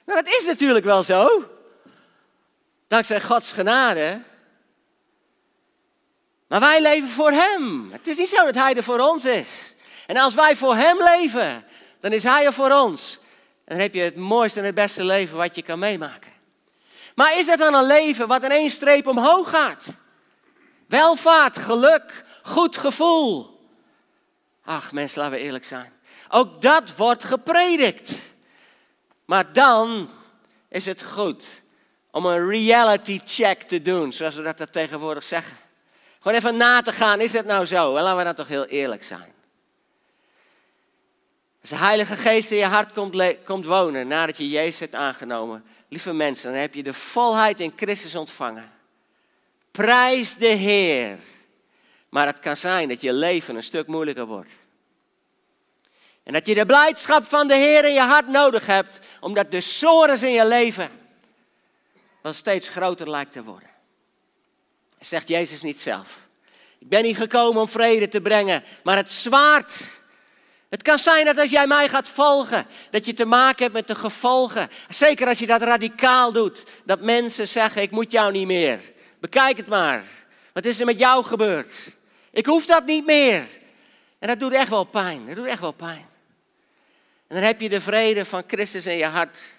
Nou, 0.05 0.23
dat 0.23 0.35
is 0.35 0.45
natuurlijk 0.47 0.85
wel 0.85 1.03
zo. 1.03 1.51
Dankzij 2.87 3.21
Gods 3.21 3.53
genade 3.53 4.23
maar 6.49 6.61
wij 6.61 6.83
leven 6.83 7.09
voor 7.09 7.31
Hem. 7.31 7.89
Het 7.93 8.07
is 8.07 8.19
niet 8.19 8.29
zo 8.29 8.45
dat 8.45 8.55
Hij 8.55 8.75
er 8.75 8.83
voor 8.83 8.99
ons 8.99 9.25
is. 9.25 9.75
En 10.07 10.17
als 10.17 10.35
wij 10.35 10.57
voor 10.57 10.77
Hem 10.77 11.03
leven, 11.03 11.65
dan 12.01 12.13
is 12.13 12.23
Hij 12.23 12.45
er 12.45 12.53
voor 12.53 12.71
ons. 12.71 13.19
En 13.65 13.75
dan 13.75 13.79
heb 13.79 13.95
je 13.95 14.01
het 14.01 14.17
mooiste 14.17 14.59
en 14.59 14.67
het 14.67 14.75
beste 14.75 15.05
leven 15.05 15.37
wat 15.37 15.55
je 15.55 15.63
kan 15.63 15.79
meemaken. 15.79 16.28
Maar 17.19 17.39
is 17.39 17.47
dat 17.47 17.59
dan 17.59 17.75
een 17.75 17.87
leven 17.87 18.29
wat 18.29 18.43
in 18.43 18.51
één 18.51 18.71
streep 18.71 19.07
omhoog 19.07 19.51
gaat? 19.51 19.87
Welvaart, 20.87 21.57
geluk, 21.57 22.25
goed 22.43 22.77
gevoel. 22.77 23.61
Ach 24.65 24.93
mensen, 24.93 25.23
laten 25.23 25.39
we 25.39 25.45
eerlijk 25.45 25.65
zijn. 25.65 25.93
Ook 26.29 26.63
dat 26.63 26.97
wordt 26.97 27.25
gepredikt. 27.25 28.21
Maar 29.25 29.53
dan 29.53 30.11
is 30.69 30.87
het 30.87 31.03
goed 31.03 31.47
om 32.11 32.27
een 32.27 32.49
reality 32.49 33.21
check 33.25 33.63
te 33.63 33.83
doen, 33.83 34.13
zoals 34.13 34.35
we 34.35 34.43
dat 34.43 34.73
tegenwoordig 34.73 35.25
zeggen. 35.25 35.57
Gewoon 36.19 36.39
even 36.39 36.57
na 36.57 36.83
te 36.83 36.93
gaan, 36.93 37.21
is 37.21 37.33
het 37.33 37.47
nou 37.47 37.67
zo? 37.67 37.97
En 37.97 38.03
laten 38.03 38.19
we 38.19 38.25
dan 38.25 38.35
toch 38.35 38.49
heel 38.49 38.67
eerlijk 38.67 39.05
zijn. 39.05 39.33
Als 41.61 41.71
de 41.71 41.77
Heilige 41.77 42.17
Geest 42.17 42.51
in 42.51 42.57
je 42.57 42.65
hart 42.65 42.93
komt, 42.93 43.45
komt 43.45 43.67
wonen 43.67 44.09
nadat 44.09 44.37
je 44.37 44.49
Jezus 44.49 44.81
hebt 44.81 44.95
aangenomen, 44.95 45.65
lieve 45.89 46.13
mensen, 46.13 46.53
dan 46.53 46.61
heb 46.61 46.75
je 46.75 46.83
de 46.83 46.95
volheid 46.95 47.61
in 47.61 47.73
Christus 47.77 48.15
ontvangen. 48.15 48.73
Prijs 49.71 50.35
de 50.35 50.47
Heer. 50.47 51.19
Maar 52.09 52.27
het 52.27 52.39
kan 52.39 52.57
zijn 52.57 52.89
dat 52.89 53.01
je 53.01 53.13
leven 53.13 53.57
een 53.57 53.63
stuk 53.63 53.87
moeilijker 53.87 54.27
wordt. 54.27 54.53
En 56.23 56.33
dat 56.33 56.47
je 56.47 56.55
de 56.55 56.67
blijdschap 56.67 57.25
van 57.25 57.49
de 57.49 57.55
Heer 57.55 57.85
in 57.85 57.93
je 57.93 58.01
hart 58.01 58.29
nodig 58.29 58.67
hebt, 58.67 58.99
omdat 59.21 59.51
de 59.51 59.61
sores 59.61 60.23
in 60.23 60.33
je 60.33 60.47
leven 60.47 60.91
wel 62.23 62.33
steeds 62.33 62.69
groter 62.69 63.11
lijkt 63.11 63.33
te 63.33 63.43
worden. 63.43 63.71
Zegt 64.99 65.29
Jezus 65.29 65.63
niet 65.63 65.81
zelf. 65.81 66.27
Ik 66.79 66.89
ben 66.89 67.03
niet 67.03 67.17
gekomen 67.17 67.61
om 67.61 67.69
vrede 67.69 68.09
te 68.09 68.21
brengen, 68.21 68.65
maar 68.85 68.97
het 68.97 69.11
zwaard. 69.11 69.98
Het 70.69 70.83
kan 70.83 70.99
zijn 70.99 71.25
dat 71.25 71.39
als 71.39 71.51
jij 71.51 71.67
mij 71.67 71.89
gaat 71.89 72.09
volgen, 72.09 72.67
dat 72.91 73.07
je 73.07 73.15
te 73.15 73.25
maken 73.25 73.63
hebt 73.63 73.75
met 73.75 73.87
de 73.87 73.95
gevolgen. 73.95 74.69
Zeker 74.89 75.27
als 75.27 75.39
je 75.39 75.47
dat 75.47 75.63
radicaal 75.63 76.33
doet, 76.33 76.65
dat 76.85 77.01
mensen 77.01 77.49
zeggen: 77.49 77.83
Ik 77.83 77.91
moet 77.91 78.13
jou 78.13 78.33
niet 78.33 78.47
meer. 78.47 78.81
Bekijk 79.21 79.57
het 79.57 79.67
maar. 79.67 80.05
Wat 80.53 80.65
is 80.65 80.81
er 80.81 80.87
met 80.87 80.99
jou 80.99 81.25
gebeurd? 81.25 81.97
Ik 82.31 82.47
hoef 82.47 82.67
dat 82.67 82.85
niet 82.85 83.07
meer. 83.07 83.47
En 84.19 84.29
dat 84.29 84.41
doet 84.41 84.53
echt 84.53 84.69
wel 84.69 84.85
pijn. 84.85 85.27
Dat 85.27 85.37
doet 85.37 85.47
echt 85.47 85.61
wel 85.61 85.73
pijn. 85.73 86.07
En 87.27 87.37
dan 87.37 87.45
heb 87.45 87.61
je 87.61 87.69
de 87.69 87.81
vrede 87.81 88.25
van 88.25 88.43
Christus 88.47 88.87
in 88.87 88.97
je 88.97 89.07
hart. 89.07 89.53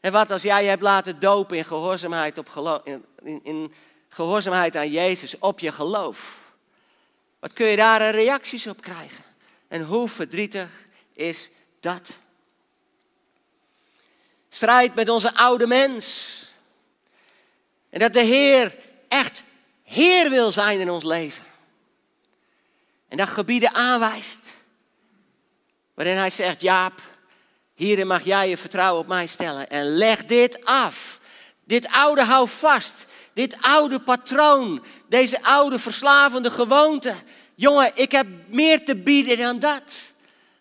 En 0.00 0.12
wat 0.12 0.30
als 0.30 0.42
jij 0.42 0.62
je 0.62 0.68
hebt 0.68 0.82
laten 0.82 1.20
dopen 1.20 1.56
in 1.56 1.64
gehoorzaamheid, 1.64 2.38
op 2.38 2.80
in, 2.84 3.04
in, 3.22 3.40
in 3.42 3.74
gehoorzaamheid 4.08 4.76
aan 4.76 4.90
Jezus, 4.90 5.38
op 5.38 5.58
je 5.58 5.72
geloof? 5.72 6.40
Wat 7.42 7.52
kun 7.52 7.66
je 7.66 7.76
daar 7.76 8.10
reacties 8.10 8.66
op 8.66 8.80
krijgen? 8.80 9.24
En 9.68 9.82
hoe 9.82 10.08
verdrietig 10.08 10.70
is 11.12 11.50
dat? 11.80 12.18
Strijd 14.48 14.94
met 14.94 15.08
onze 15.08 15.34
oude 15.34 15.66
mens. 15.66 16.36
En 17.90 17.98
dat 17.98 18.12
de 18.12 18.20
Heer 18.20 18.76
echt 19.08 19.42
Heer 19.82 20.30
wil 20.30 20.52
zijn 20.52 20.80
in 20.80 20.90
ons 20.90 21.04
leven. 21.04 21.44
En 23.08 23.16
dat 23.16 23.28
gebieden 23.28 23.74
aanwijst. 23.74 24.54
Waarin 25.94 26.16
hij 26.16 26.30
zegt, 26.30 26.60
Jaap, 26.60 27.00
Hierin 27.74 28.06
mag 28.06 28.24
jij 28.24 28.48
je 28.48 28.56
vertrouwen 28.56 29.00
op 29.00 29.06
mij 29.06 29.26
stellen. 29.26 29.68
En 29.68 29.84
leg 29.84 30.24
dit 30.24 30.64
af. 30.64 31.20
Dit 31.64 31.86
oude 31.86 32.24
hou 32.24 32.48
vast. 32.48 33.06
Dit 33.34 33.56
oude 33.60 34.00
patroon. 34.00 34.84
Deze 35.08 35.42
oude 35.42 35.78
verslavende 35.78 36.50
gewoonte. 36.50 37.14
Jongen, 37.54 37.90
ik 37.94 38.12
heb 38.12 38.26
meer 38.48 38.84
te 38.84 38.96
bieden 38.96 39.38
dan 39.38 39.58
dat. 39.58 40.12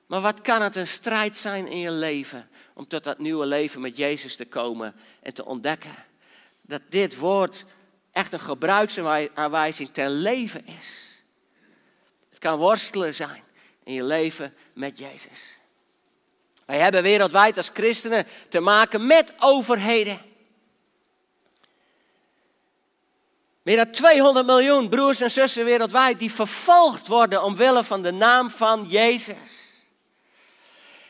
Maar 0.08 0.22
wat 0.22 0.42
kan 0.42 0.62
het 0.62 0.75
een 0.75 0.88
strijd 0.88 1.38
zijn 1.38 1.68
in 1.68 1.78
je 1.78 1.92
leven 1.92 2.50
om 2.74 2.88
tot 2.88 3.04
dat 3.04 3.20
nieuwe 3.20 3.46
leven 3.46 3.82
met 3.82 3.98
Jezus 3.98 4.36
te 4.36 4.46
komen 4.46 4.96
en 5.22 5.34
te 5.34 5.46
ontdekken 5.46 5.96
dat 6.62 6.82
dit 6.90 7.18
woord 7.18 7.66
echt 8.12 8.34
een 8.34 8.40
gebruiksaanwijzing 8.40 9.90
ten 9.92 10.12
leven 10.12 10.66
is. 10.66 11.24
Het 12.30 12.40
kan 12.40 12.58
worstelen 12.58 13.16
zijn 13.16 13.44
in 13.84 13.94
je 13.94 14.04
leven 14.04 14.54
met 14.74 14.98
Jezus. 14.98 15.58
Wij 16.66 16.80
hebben 16.80 17.04
wereldwijd 17.04 17.58
als 17.58 17.70
christenen 17.74 18.28
te 18.50 18.60
maken 18.60 19.08
met 19.08 19.34
overheden. 19.40 20.20
Meer 23.62 23.75
dan 23.75 23.91
200 23.91 24.46
miljoen 24.46 24.89
broers 24.89 25.22
en 25.22 25.32
zussen 25.32 25.65
wereldwijd 25.65 26.20
die 26.20 26.32
vervolgd 26.32 27.08
worden 27.08 27.44
omwille 27.44 27.84
van 27.84 28.01
de 28.01 28.12
naam 28.12 28.50
van 28.50 28.86
Jezus. 28.88 29.70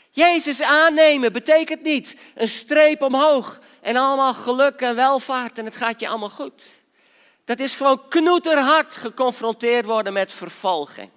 Jezus 0.10 0.62
aannemen 0.62 1.34
betekent 1.34 1.82
niet 1.82 2.18
een 2.36 2.48
streep 2.48 3.02
omhoog 3.02 3.60
en 3.82 3.96
allemaal 3.96 4.34
geluk 4.34 4.82
en 4.82 4.96
welvaart 4.96 5.58
en 5.58 5.66
het 5.66 5.76
gaat 5.76 6.00
je 6.00 6.08
allemaal 6.08 6.30
goed. 6.30 6.64
Dat 7.46 7.60
is 7.60 7.76
gewoon 7.76 8.08
knoeterhard 8.08 8.96
geconfronteerd 8.96 9.86
worden 9.86 10.14
met 10.14 10.32
vervolging. 10.32 11.12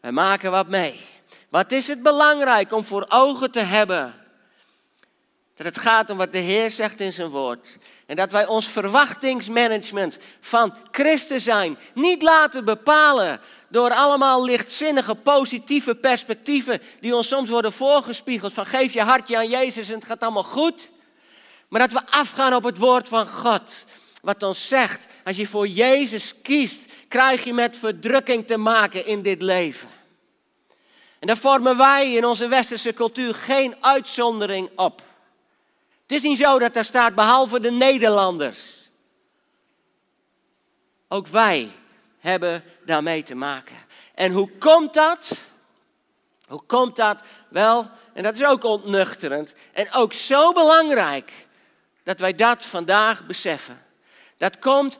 We 0.00 0.10
maken 0.10 0.50
wat 0.50 0.68
mee. 0.68 1.00
Wat 1.48 1.72
is 1.72 1.86
het 1.86 2.02
belangrijk 2.02 2.72
om 2.72 2.84
voor 2.84 3.06
ogen 3.08 3.50
te 3.50 3.60
hebben? 3.60 4.23
Dat 5.56 5.66
het 5.66 5.78
gaat 5.78 6.10
om 6.10 6.16
wat 6.16 6.32
de 6.32 6.38
Heer 6.38 6.70
zegt 6.70 7.00
in 7.00 7.12
zijn 7.12 7.28
woord. 7.28 7.76
En 8.06 8.16
dat 8.16 8.32
wij 8.32 8.46
ons 8.46 8.68
verwachtingsmanagement 8.68 10.18
van 10.40 10.74
Christen 10.90 11.40
zijn 11.40 11.78
niet 11.94 12.22
laten 12.22 12.64
bepalen 12.64 13.40
door 13.68 13.90
allemaal 13.90 14.44
lichtzinnige, 14.44 15.14
positieve 15.14 15.94
perspectieven 15.94 16.80
die 17.00 17.16
ons 17.16 17.28
soms 17.28 17.50
worden 17.50 17.72
voorgespiegeld. 17.72 18.52
Van 18.52 18.66
geef 18.66 18.92
je 18.92 19.02
hartje 19.02 19.36
aan 19.36 19.48
Jezus 19.48 19.88
en 19.88 19.94
het 19.94 20.04
gaat 20.04 20.22
allemaal 20.22 20.42
goed. 20.42 20.90
Maar 21.68 21.80
dat 21.80 21.92
we 21.92 22.10
afgaan 22.10 22.54
op 22.54 22.64
het 22.64 22.78
woord 22.78 23.08
van 23.08 23.26
God. 23.26 23.84
Wat 24.22 24.42
ons 24.42 24.68
zegt, 24.68 25.06
als 25.24 25.36
je 25.36 25.46
voor 25.46 25.66
Jezus 25.66 26.34
kiest, 26.42 26.84
krijg 27.08 27.44
je 27.44 27.52
met 27.52 27.76
verdrukking 27.76 28.46
te 28.46 28.56
maken 28.56 29.06
in 29.06 29.22
dit 29.22 29.42
leven. 29.42 29.88
En 31.18 31.26
daar 31.26 31.36
vormen 31.36 31.76
wij 31.76 32.12
in 32.12 32.24
onze 32.24 32.48
westerse 32.48 32.94
cultuur 32.94 33.34
geen 33.34 33.76
uitzondering 33.80 34.70
op. 34.76 35.02
Het 36.06 36.12
is 36.12 36.22
niet 36.22 36.38
zo 36.38 36.58
dat 36.58 36.74
daar 36.74 36.84
staat 36.84 37.14
behalve 37.14 37.60
de 37.60 37.70
Nederlanders. 37.70 38.90
Ook 41.08 41.26
wij 41.26 41.70
hebben 42.18 42.64
daarmee 42.84 43.22
te 43.22 43.34
maken. 43.34 43.76
En 44.14 44.32
hoe 44.32 44.50
komt 44.58 44.94
dat? 44.94 45.40
Hoe 46.46 46.62
komt 46.66 46.96
dat? 46.96 47.22
Wel, 47.48 47.90
en 48.12 48.22
dat 48.22 48.34
is 48.34 48.44
ook 48.44 48.64
ontnuchterend 48.64 49.54
en 49.72 49.92
ook 49.92 50.12
zo 50.12 50.52
belangrijk 50.52 51.46
dat 52.02 52.18
wij 52.18 52.34
dat 52.34 52.64
vandaag 52.64 53.26
beseffen. 53.26 53.82
Dat 54.36 54.58
komt 54.58 54.98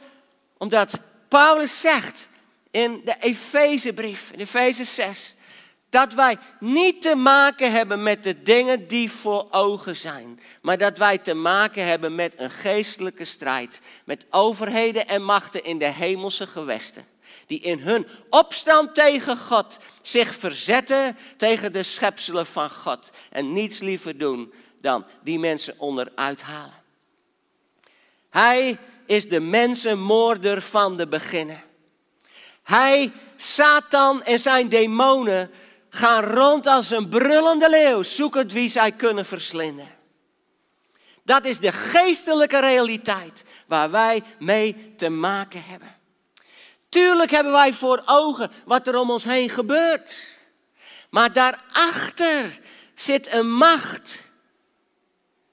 omdat 0.58 0.98
Paulus 1.28 1.80
zegt 1.80 2.28
in 2.70 3.02
de 3.04 3.16
Efezebrief, 3.20 4.30
in 4.30 4.40
Efeze 4.40 4.84
6, 4.84 5.33
dat 5.94 6.14
wij 6.14 6.38
niet 6.60 7.02
te 7.02 7.14
maken 7.14 7.72
hebben 7.72 8.02
met 8.02 8.22
de 8.22 8.42
dingen 8.42 8.86
die 8.86 9.10
voor 9.10 9.46
ogen 9.50 9.96
zijn, 9.96 10.40
maar 10.62 10.78
dat 10.78 10.98
wij 10.98 11.18
te 11.18 11.34
maken 11.34 11.86
hebben 11.86 12.14
met 12.14 12.34
een 12.36 12.50
geestelijke 12.50 13.24
strijd, 13.24 13.78
met 14.04 14.26
overheden 14.30 15.06
en 15.08 15.22
machten 15.22 15.64
in 15.64 15.78
de 15.78 15.90
hemelse 15.92 16.46
gewesten, 16.46 17.04
die 17.46 17.60
in 17.60 17.78
hun 17.78 18.06
opstand 18.30 18.94
tegen 18.94 19.36
God 19.36 19.78
zich 20.02 20.34
verzetten 20.34 21.16
tegen 21.36 21.72
de 21.72 21.82
schepselen 21.82 22.46
van 22.46 22.70
God 22.70 23.10
en 23.30 23.52
niets 23.52 23.78
liever 23.78 24.18
doen 24.18 24.52
dan 24.80 25.04
die 25.22 25.38
mensen 25.38 25.74
onderuit 25.78 26.42
halen. 26.42 26.82
Hij 28.30 28.78
is 29.06 29.28
de 29.28 29.40
mensenmoorder 29.40 30.62
van 30.62 30.96
de 30.96 31.06
beginnen. 31.06 31.62
Hij, 32.62 33.12
Satan 33.36 34.22
en 34.22 34.38
zijn 34.38 34.68
demonen 34.68 35.50
gaan 35.94 36.24
rond 36.24 36.66
als 36.66 36.90
een 36.90 37.08
brullende 37.08 37.70
leeuw, 37.70 38.02
zoekend 38.02 38.52
wie 38.52 38.70
zij 38.70 38.92
kunnen 38.92 39.24
verslinden. 39.24 39.88
Dat 41.22 41.44
is 41.44 41.58
de 41.58 41.72
geestelijke 41.72 42.60
realiteit 42.60 43.44
waar 43.66 43.90
wij 43.90 44.22
mee 44.38 44.94
te 44.96 45.08
maken 45.08 45.64
hebben. 45.64 45.96
Tuurlijk 46.88 47.30
hebben 47.30 47.52
wij 47.52 47.72
voor 47.72 48.02
ogen 48.06 48.50
wat 48.64 48.86
er 48.86 48.96
om 48.96 49.10
ons 49.10 49.24
heen 49.24 49.50
gebeurt. 49.50 50.28
Maar 51.10 51.32
daarachter 51.32 52.58
zit 52.94 53.32
een 53.32 53.50
macht 53.50 54.22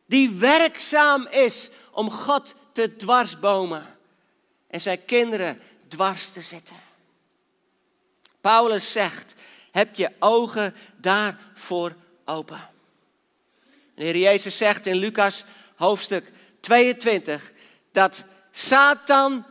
die 0.05 0.29
werkzaam 0.29 1.27
is 1.27 1.69
om 1.91 2.11
God 2.11 2.55
te 2.71 2.95
dwarsbomen 2.95 3.97
en 4.67 4.81
zijn 4.81 5.05
kinderen 5.05 5.61
dwars 5.87 6.31
te 6.31 6.41
zetten. 6.41 6.75
Paulus 8.41 8.91
zegt, 8.91 9.33
heb 9.71 9.95
je 9.95 10.11
ogen 10.19 10.75
daarvoor 10.97 11.95
open. 12.25 12.69
De 13.95 14.03
Heer 14.03 14.17
Jezus 14.17 14.57
zegt 14.57 14.85
in 14.85 14.95
Lucas 14.95 15.43
hoofdstuk 15.75 16.31
22 16.59 17.51
dat 17.91 18.25
Satan 18.51 19.45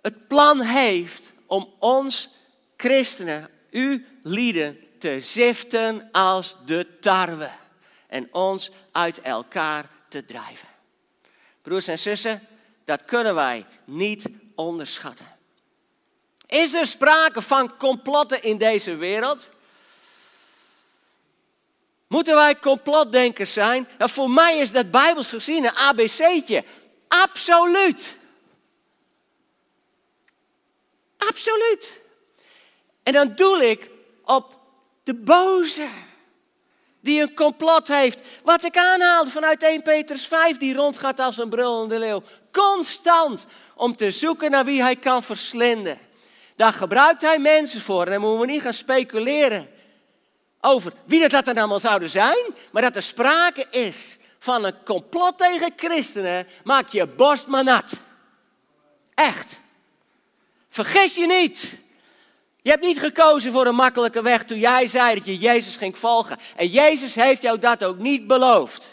het 0.00 0.28
plan 0.28 0.60
heeft 0.60 1.32
om 1.46 1.74
ons 1.78 2.30
christenen, 2.76 3.48
u 3.70 4.06
lieden, 4.22 4.78
te 4.98 5.20
ziften 5.20 6.08
als 6.12 6.56
de 6.64 6.98
tarwe 7.00 7.50
en 8.06 8.28
ons 8.34 8.70
uit 8.92 9.20
elkaar 9.20 9.90
te 10.08 10.24
drijven. 10.24 10.68
Broers 11.62 11.86
en 11.86 11.98
zussen, 11.98 12.42
dat 12.84 13.04
kunnen 13.04 13.34
wij 13.34 13.66
niet 13.84 14.26
onderschatten. 14.54 15.26
Is 16.50 16.74
er 16.74 16.86
sprake 16.86 17.42
van 17.42 17.76
complotten 17.76 18.42
in 18.42 18.58
deze 18.58 18.96
wereld? 18.96 19.48
Moeten 22.06 22.34
wij 22.34 22.56
complotdenkers 22.56 23.52
zijn? 23.52 23.88
Nou, 23.98 24.10
voor 24.10 24.30
mij 24.30 24.58
is 24.58 24.72
dat 24.72 24.90
bijbels 24.90 25.28
gezien 25.28 25.64
een 25.64 25.76
ABC'tje. 25.76 26.64
Absoluut. 27.08 28.18
Absoluut. 31.16 32.00
En 33.02 33.12
dan 33.12 33.32
doe 33.34 33.70
ik 33.70 33.90
op 34.24 34.58
de 35.04 35.14
boze 35.14 35.88
die 37.00 37.22
een 37.22 37.34
complot 37.34 37.88
heeft. 37.88 38.20
Wat 38.42 38.64
ik 38.64 38.76
aanhaalde 38.76 39.30
vanuit 39.30 39.62
1 39.62 39.82
Petrus 39.82 40.26
5, 40.26 40.56
die 40.56 40.74
rondgaat 40.74 41.20
als 41.20 41.38
een 41.38 41.48
brullende 41.48 41.98
leeuw. 41.98 42.22
Constant 42.52 43.46
om 43.74 43.96
te 43.96 44.10
zoeken 44.10 44.50
naar 44.50 44.64
wie 44.64 44.82
hij 44.82 44.96
kan 44.96 45.22
verslinden. 45.22 46.09
Daar 46.60 46.72
gebruikt 46.72 47.22
hij 47.22 47.38
mensen 47.38 47.80
voor. 47.80 48.04
En 48.04 48.12
dan 48.12 48.20
moeten 48.20 48.40
we 48.40 48.52
niet 48.52 48.62
gaan 48.62 48.74
speculeren 48.74 49.70
over 50.60 50.92
wie 51.04 51.20
dat, 51.20 51.30
dat 51.30 51.44
dan 51.44 51.56
allemaal 51.56 51.80
zouden 51.80 52.10
zijn. 52.10 52.38
Maar 52.72 52.82
dat 52.82 52.96
er 52.96 53.02
sprake 53.02 53.66
is 53.70 54.18
van 54.38 54.64
een 54.64 54.82
complot 54.84 55.38
tegen 55.38 55.72
christenen, 55.76 56.46
maak 56.64 56.88
je 56.88 57.06
borst 57.06 57.46
maar 57.46 57.64
nat. 57.64 57.92
Echt. 59.14 59.58
Vergis 60.68 61.14
je 61.14 61.26
niet. 61.26 61.76
Je 62.62 62.70
hebt 62.70 62.82
niet 62.82 62.98
gekozen 62.98 63.52
voor 63.52 63.66
een 63.66 63.74
makkelijke 63.74 64.22
weg 64.22 64.44
toen 64.44 64.58
jij 64.58 64.86
zei 64.86 65.14
dat 65.14 65.24
je 65.24 65.36
Jezus 65.36 65.76
ging 65.76 65.98
volgen. 65.98 66.38
En 66.56 66.66
Jezus 66.66 67.14
heeft 67.14 67.42
jou 67.42 67.58
dat 67.58 67.84
ook 67.84 67.98
niet 67.98 68.26
beloofd. 68.26 68.92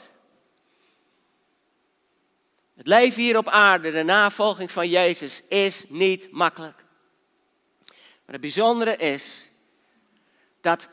Het 2.77 2.87
leven 2.87 3.21
hier 3.21 3.37
op 3.37 3.47
aarde, 3.47 3.91
de 3.91 4.03
navolging 4.03 4.71
van 4.71 4.89
Jezus, 4.89 5.43
is 5.47 5.85
niet 5.87 6.31
makkelijk. 6.31 6.85
Maar 8.27 8.35
het 8.35 8.41
bijzondere 8.41 8.95
is 8.95 9.49
dat 10.61 10.87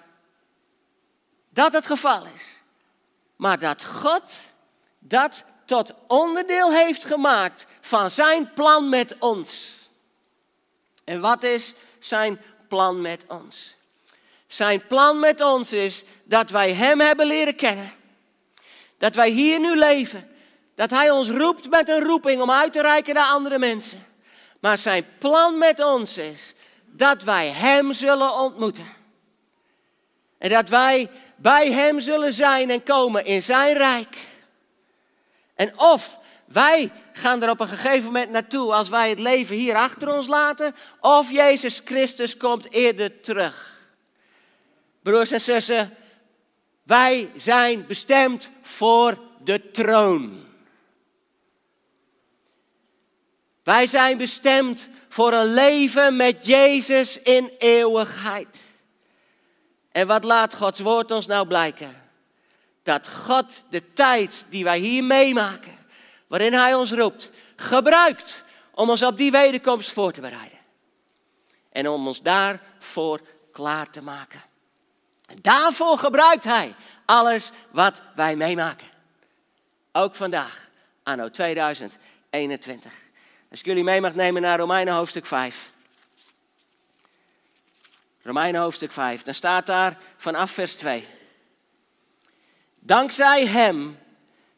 dat 1.49 1.73
het 1.73 1.87
geval 1.87 2.25
is. 2.35 2.61
Maar 3.37 3.59
dat 3.59 3.85
God 3.85 4.33
dat 4.99 5.45
tot 5.65 5.95
onderdeel 6.07 6.73
heeft 6.73 7.05
gemaakt 7.05 7.67
van 7.81 8.11
zijn 8.11 8.53
plan 8.53 8.89
met 8.89 9.17
ons. 9.19 9.79
En 11.05 11.21
wat 11.21 11.43
is 11.43 11.75
zijn 11.99 12.41
plan 12.69 13.01
met 13.01 13.25
ons? 13.29 13.75
Zijn 14.47 14.87
plan 14.87 15.19
met 15.19 15.41
ons 15.41 15.73
is 15.73 16.05
dat 16.25 16.51
wij 16.51 16.73
Hem 16.73 17.01
hebben 17.01 17.27
leren 17.27 17.57
kennen. 17.57 17.93
Dat 18.99 19.15
wij 19.15 19.31
hier 19.31 19.61
nu 19.61 19.77
leven. 19.77 20.31
Dat 20.75 20.91
Hij 20.91 21.11
ons 21.11 21.29
roept 21.29 21.71
met 21.71 21.89
een 21.89 22.03
roeping 22.05 22.43
om 22.43 22.51
uit 22.51 22.73
te 22.73 22.81
reiken 22.81 23.15
naar 23.15 23.31
andere 23.31 23.59
mensen. 23.59 24.07
Maar 24.61 24.79
zijn 24.79 25.07
plan 25.19 25.59
met 25.59 25.85
ons 25.85 26.17
is 26.17 26.55
dat 26.97 27.23
wij 27.23 27.49
Hem 27.49 27.93
zullen 27.93 28.35
ontmoeten. 28.35 28.87
En 30.39 30.51
dat 30.51 30.69
wij 30.69 31.11
bij 31.37 31.73
Hem 31.73 32.01
zullen 32.01 32.33
zijn 32.33 32.71
en 32.71 32.83
komen 32.83 33.25
in 33.25 33.43
Zijn 33.43 33.77
rijk. 33.77 34.17
En 35.55 35.79
of 35.79 36.19
wij 36.45 36.93
gaan 37.13 37.43
er 37.43 37.51
op 37.51 37.61
een 37.61 37.69
gegeven 37.69 38.05
moment 38.05 38.31
naartoe 38.31 38.73
als 38.73 38.89
wij 38.89 39.09
het 39.09 39.19
leven 39.19 39.57
hier 39.57 39.75
achter 39.75 40.15
ons 40.15 40.27
laten, 40.27 40.75
of 41.01 41.31
Jezus 41.31 41.81
Christus 41.85 42.37
komt 42.37 42.73
eerder 42.73 43.21
terug. 43.21 43.81
Broers 45.03 45.31
en 45.31 45.41
zussen, 45.41 45.97
wij 46.83 47.31
zijn 47.37 47.87
bestemd 47.87 48.51
voor 48.63 49.19
de 49.45 49.71
troon. 49.71 50.43
Wij 53.63 53.87
zijn 53.87 54.19
bestemd 54.19 54.89
voor 55.15 55.33
een 55.33 55.55
leven 55.55 56.17
met 56.17 56.47
Jezus 56.47 57.19
in 57.19 57.53
eeuwigheid. 57.59 58.57
En 59.93 60.07
wat 60.07 60.25
laat 60.25 60.55
Gods 60.55 60.81
woord 60.81 61.11
ons 61.11 61.27
nou 61.27 61.47
blijken? 61.47 62.11
Dat 62.83 63.09
God 63.09 63.65
de 63.69 63.93
tijd 63.93 64.45
die 64.49 64.65
wij 64.65 64.79
hier 64.79 65.05
meemaken, 65.05 65.79
waarin 66.27 66.53
Hij 66.53 66.75
ons 66.75 66.93
roept, 66.93 67.31
gebruikt 67.57 68.43
om 68.71 68.91
ons 68.91 69.03
op 69.03 69.19
die 69.19 69.31
wederkomst 69.31 69.93
voor 69.93 70.13
te 70.13 70.21
bereiden. 70.21 70.59
En 71.73 71.89
om 71.89 72.07
ons 72.07 72.23
daarvoor 72.23 73.21
klaar 73.53 73.91
te 73.91 74.03
maken. 74.03 74.43
En 75.27 75.37
daarvoor 75.41 75.99
gebruikt 75.99 76.45
Hij 76.45 76.75
alles 77.05 77.51
wat 77.71 78.03
wij 78.15 78.37
meemaken. 78.37 78.89
Ook 79.93 80.15
vandaag, 80.15 80.71
anno 81.03 81.31
2021. 81.31 83.04
Als 83.55 83.63
ik 83.63 83.69
jullie 83.69 83.85
mee 83.85 84.01
mag 84.01 84.15
nemen 84.15 84.43
naar 84.43 84.59
Romeinen 84.59 84.95
hoofdstuk 84.95 85.27
5. 85.27 85.73
Romeinen 88.23 88.61
hoofdstuk 88.61 88.93
5. 88.93 89.23
Dan 89.23 89.35
staat 89.35 89.67
daar 89.67 89.99
vanaf 90.17 90.51
vers 90.51 90.75
2. 90.75 91.07
Dankzij 92.79 93.47
Hem 93.47 93.99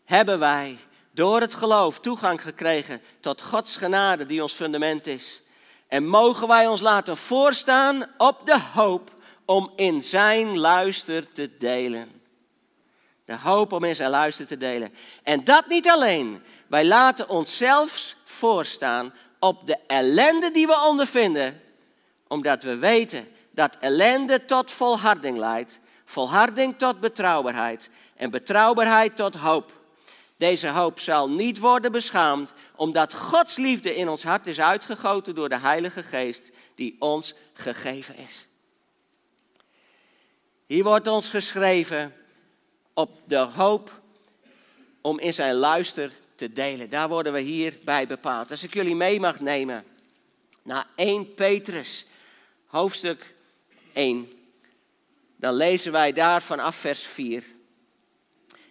hebben 0.04 0.38
wij 0.38 0.78
door 1.10 1.40
het 1.40 1.54
geloof 1.54 2.00
toegang 2.00 2.42
gekregen 2.42 3.02
tot 3.20 3.42
Gods 3.42 3.76
genade 3.76 4.26
die 4.26 4.42
ons 4.42 4.52
fundament 4.52 5.06
is. 5.06 5.42
En 5.88 6.06
mogen 6.06 6.48
wij 6.48 6.66
ons 6.66 6.80
laten 6.80 7.16
voorstaan 7.16 8.06
op 8.16 8.46
de 8.46 8.60
hoop 8.74 9.14
om 9.44 9.72
in 9.74 10.02
Zijn 10.02 10.58
luister 10.58 11.28
te 11.28 11.56
delen. 11.56 12.20
De 13.24 13.36
hoop 13.38 13.72
om 13.72 13.84
in 13.84 13.94
Zijn 13.94 14.10
luister 14.10 14.46
te 14.46 14.56
delen. 14.56 14.94
En 15.22 15.44
dat 15.44 15.66
niet 15.66 15.88
alleen. 15.88 16.42
Wij 16.66 16.84
laten 16.84 17.28
ons 17.28 17.56
zelfs 17.56 18.16
voorstaan 18.36 19.14
op 19.38 19.66
de 19.66 19.78
ellende 19.86 20.50
die 20.50 20.66
we 20.66 20.84
ondervinden, 20.88 21.60
omdat 22.28 22.62
we 22.62 22.76
weten 22.76 23.28
dat 23.50 23.76
ellende 23.80 24.44
tot 24.44 24.72
volharding 24.72 25.38
leidt, 25.38 25.78
volharding 26.04 26.78
tot 26.78 27.00
betrouwbaarheid 27.00 27.88
en 28.16 28.30
betrouwbaarheid 28.30 29.16
tot 29.16 29.34
hoop. 29.34 29.72
Deze 30.36 30.68
hoop 30.68 31.00
zal 31.00 31.30
niet 31.30 31.58
worden 31.58 31.92
beschaamd, 31.92 32.52
omdat 32.76 33.14
Gods 33.14 33.56
liefde 33.56 33.96
in 33.96 34.08
ons 34.08 34.22
hart 34.22 34.46
is 34.46 34.60
uitgegoten 34.60 35.34
door 35.34 35.48
de 35.48 35.58
Heilige 35.58 36.02
Geest 36.02 36.50
die 36.74 36.96
ons 36.98 37.34
gegeven 37.52 38.16
is. 38.16 38.46
Hier 40.66 40.84
wordt 40.84 41.08
ons 41.08 41.28
geschreven 41.28 42.14
op 42.94 43.10
de 43.24 43.36
hoop 43.36 44.00
om 45.00 45.18
in 45.18 45.32
zijn 45.32 45.54
luister 45.54 46.12
te 46.36 46.52
delen. 46.52 46.90
Daar 46.90 47.08
worden 47.08 47.32
we 47.32 47.40
hier 47.40 47.78
bij 47.84 48.06
bepaald. 48.06 48.50
Als 48.50 48.62
ik 48.62 48.74
jullie 48.74 48.94
mee 48.94 49.20
mag 49.20 49.40
nemen 49.40 49.84
naar 50.62 50.86
1 50.94 51.34
Petrus, 51.34 52.06
hoofdstuk 52.66 53.34
1, 53.92 54.28
dan 55.36 55.54
lezen 55.54 55.92
wij 55.92 56.12
daar 56.12 56.42
vanaf 56.42 56.76
vers 56.76 57.02
4. 57.02 57.44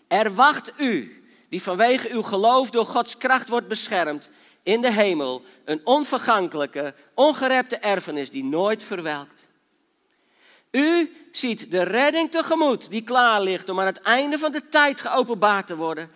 Er 0.08 0.36
wacht 0.36 0.72
u, 0.78 1.24
die 1.50 1.62
vanwege 1.62 2.10
uw 2.10 2.22
geloof 2.22 2.70
door 2.70 2.86
Gods 2.86 3.18
kracht 3.18 3.50
wordt 3.50 3.68
beschermd 3.68 4.30
in 4.64 4.82
de 4.82 4.92
hemel, 4.92 5.44
een 5.66 5.82
onvergankelijke, 5.84 6.94
ongerepte 7.14 7.78
erfenis 7.78 8.30
die 8.30 8.44
nooit 8.44 8.84
verwelkt. 8.84 9.48
U 10.72 11.16
ziet 11.32 11.72
de 11.72 11.84
redding 11.84 12.32
tegemoet 12.32 12.90
die 12.90 13.02
klaar 13.02 13.42
ligt 13.42 13.70
om 13.70 13.80
aan 13.80 13.86
het 13.86 14.02
einde 14.02 14.40
van 14.40 14.52
de 14.52 14.70
tijd 14.70 15.02
geopenbaard 15.02 15.68
te 15.68 15.76
worden. 15.76 16.12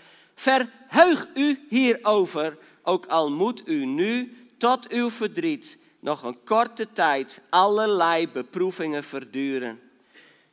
Verheug 0.89 1.27
u 1.33 1.65
hierover, 1.69 2.57
ook 2.83 3.05
al 3.05 3.31
moet 3.31 3.67
u 3.67 3.85
nu 3.85 4.37
tot 4.57 4.87
uw 4.87 5.09
verdriet 5.09 5.77
nog 5.99 6.23
een 6.23 6.43
korte 6.43 6.93
tijd 6.93 7.41
allerlei 7.49 8.27
beproevingen 8.27 9.03
verduren. 9.03 9.81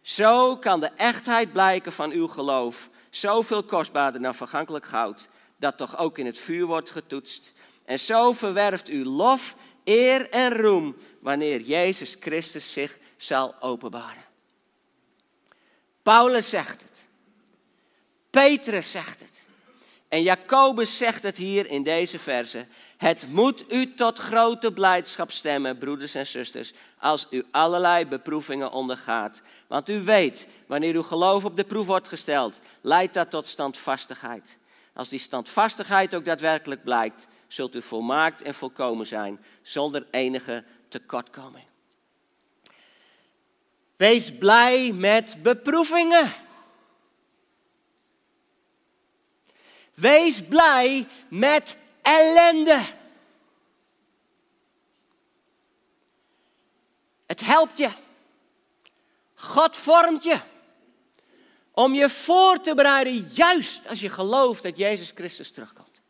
Zo 0.01 0.57
kan 0.57 0.81
de 0.81 0.91
echtheid 0.97 1.53
blijken 1.53 1.93
van 1.93 2.11
uw 2.11 2.27
geloof, 2.27 2.89
zoveel 3.11 3.63
kostbaarder 3.63 4.21
dan 4.21 4.35
vergankelijk 4.35 4.85
goud, 4.85 5.29
dat 5.57 5.77
toch 5.77 5.99
ook 5.99 6.19
in 6.19 6.27
het 6.27 6.39
vuur 6.39 6.67
wordt 6.67 6.91
getoetst. 6.91 7.53
En 7.85 8.01
zo 8.01 8.33
verwerft 8.33 8.89
u 8.89 9.05
lof, 9.05 9.55
eer 9.85 10.31
en 10.31 10.57
roem 10.57 10.97
wanneer 11.21 11.61
Jezus 11.61 12.17
Christus 12.21 12.73
zich 12.73 12.99
zal 13.17 13.55
openbaren. 13.61 14.25
Paulus 16.03 16.49
zegt 16.49 16.83
het. 16.83 17.07
Petrus 18.31 18.91
zegt 18.91 19.21
het. 19.21 19.36
En 20.17 20.23
Jacobus 20.23 20.97
zegt 20.97 21.23
het 21.23 21.37
hier 21.37 21.67
in 21.67 21.83
deze 21.83 22.19
verse. 22.19 22.67
Het 22.97 23.27
moet 23.29 23.73
u 23.73 23.95
tot 23.95 24.19
grote 24.19 24.73
blijdschap 24.73 25.31
stemmen, 25.31 25.79
broeders 25.79 26.15
en 26.15 26.27
zusters, 26.27 26.73
als 26.99 27.27
u 27.31 27.45
allerlei 27.51 28.07
beproevingen 28.07 28.73
ondergaat. 28.73 29.41
Want 29.67 29.91
u 29.91 30.01
weet, 30.01 30.47
wanneer 30.67 30.95
uw 30.95 31.03
geloof 31.03 31.45
op 31.45 31.57
de 31.57 31.65
proef 31.65 31.87
wordt 31.87 32.09
gesteld, 32.09 32.59
leidt 32.81 33.15
dat 33.15 33.31
tot 33.31 33.47
standvastigheid. 33.47 34.57
Als 34.95 35.09
die 35.09 35.19
standvastigheid 35.19 36.15
ook 36.15 36.25
daadwerkelijk 36.25 36.83
blijkt, 36.83 37.27
zult 37.49 37.75
u 37.75 37.83
volmaakt 37.83 38.43
en 38.43 38.55
volkomen 38.55 39.07
zijn, 39.07 39.41
zonder 39.63 40.07
enige 40.11 40.65
tekortkoming. 40.89 41.65
Wees 43.97 44.33
blij 44.39 44.93
met 44.93 45.37
beproevingen. 45.43 46.33
Wees 49.97 50.43
blij 50.43 51.09
met 51.29 51.77
ellende. 52.03 52.85
Het 57.27 57.41
helpt 57.41 57.79
je. 57.79 57.91
God 59.35 59.77
vormt 59.77 60.25
je. 60.25 60.41
Om 61.71 61.95
je 61.95 62.11
voor 62.11 62.61
te 62.61 62.75
bereiden, 62.75 63.29
juist 63.33 63.89
als 63.89 64.01
je 64.01 64.11
gelooft 64.11 64.63
dat 64.63 64.77
Jezus 64.77 65.13
Christus 65.15 65.51
terugkomt. 65.51 66.01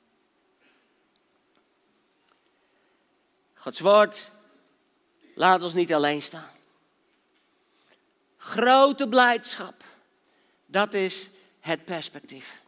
Gods 3.54 3.80
woord 3.80 4.30
laat 5.34 5.62
ons 5.62 5.74
niet 5.74 5.94
alleen 5.94 6.22
staan. 6.22 6.50
Grote 8.36 9.08
blijdschap, 9.08 9.84
dat 10.66 10.94
is 10.94 11.30
het 11.60 11.84
perspectief. 11.84 12.64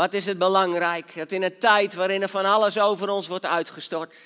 Wat 0.00 0.14
is 0.14 0.26
het 0.26 0.38
belangrijk 0.38 1.16
dat 1.16 1.32
in 1.32 1.42
een 1.42 1.58
tijd 1.58 1.94
waarin 1.94 2.22
er 2.22 2.28
van 2.28 2.44
alles 2.44 2.78
over 2.78 3.08
ons 3.08 3.28
wordt 3.28 3.46
uitgestort, 3.46 4.16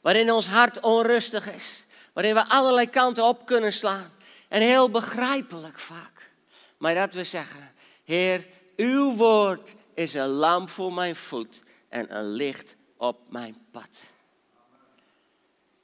waarin 0.00 0.32
ons 0.32 0.46
hart 0.46 0.80
onrustig 0.80 1.52
is, 1.52 1.84
waarin 2.12 2.34
we 2.34 2.48
allerlei 2.48 2.86
kanten 2.86 3.24
op 3.24 3.46
kunnen 3.46 3.72
slaan 3.72 4.12
en 4.48 4.62
heel 4.62 4.90
begrijpelijk 4.90 5.78
vaak, 5.78 6.30
maar 6.78 6.94
dat 6.94 7.12
we 7.12 7.24
zeggen, 7.24 7.72
Heer, 8.04 8.46
uw 8.76 9.16
woord 9.16 9.74
is 9.94 10.14
een 10.14 10.28
lamp 10.28 10.70
voor 10.70 10.92
mijn 10.92 11.16
voet 11.16 11.60
en 11.88 12.16
een 12.16 12.30
licht 12.30 12.76
op 12.96 13.18
mijn 13.28 13.56
pad. 13.70 14.04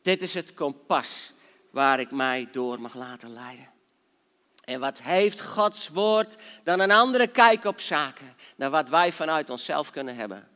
Dit 0.03 0.23
is 0.23 0.35
het 0.35 0.55
kompas 0.55 1.33
waar 1.71 2.01
ik 2.01 2.11
mij 2.11 2.49
door 2.53 2.81
mag 2.81 2.95
laten 2.95 3.33
leiden. 3.33 3.76
En 4.67 4.81
wat 4.81 5.03
heeft 5.03 5.41
Gods 5.41 5.89
woord 5.89 6.37
dan 6.63 6.81
een 6.81 6.91
andere 6.91 7.27
kijk 7.27 7.65
op 7.65 7.81
zaken 7.81 8.35
dan 8.57 8.71
wat 8.71 8.89
wij 8.89 9.13
vanuit 9.13 9.51
onszelf 9.51 9.91
kunnen 9.91 10.17
hebben 10.17 10.49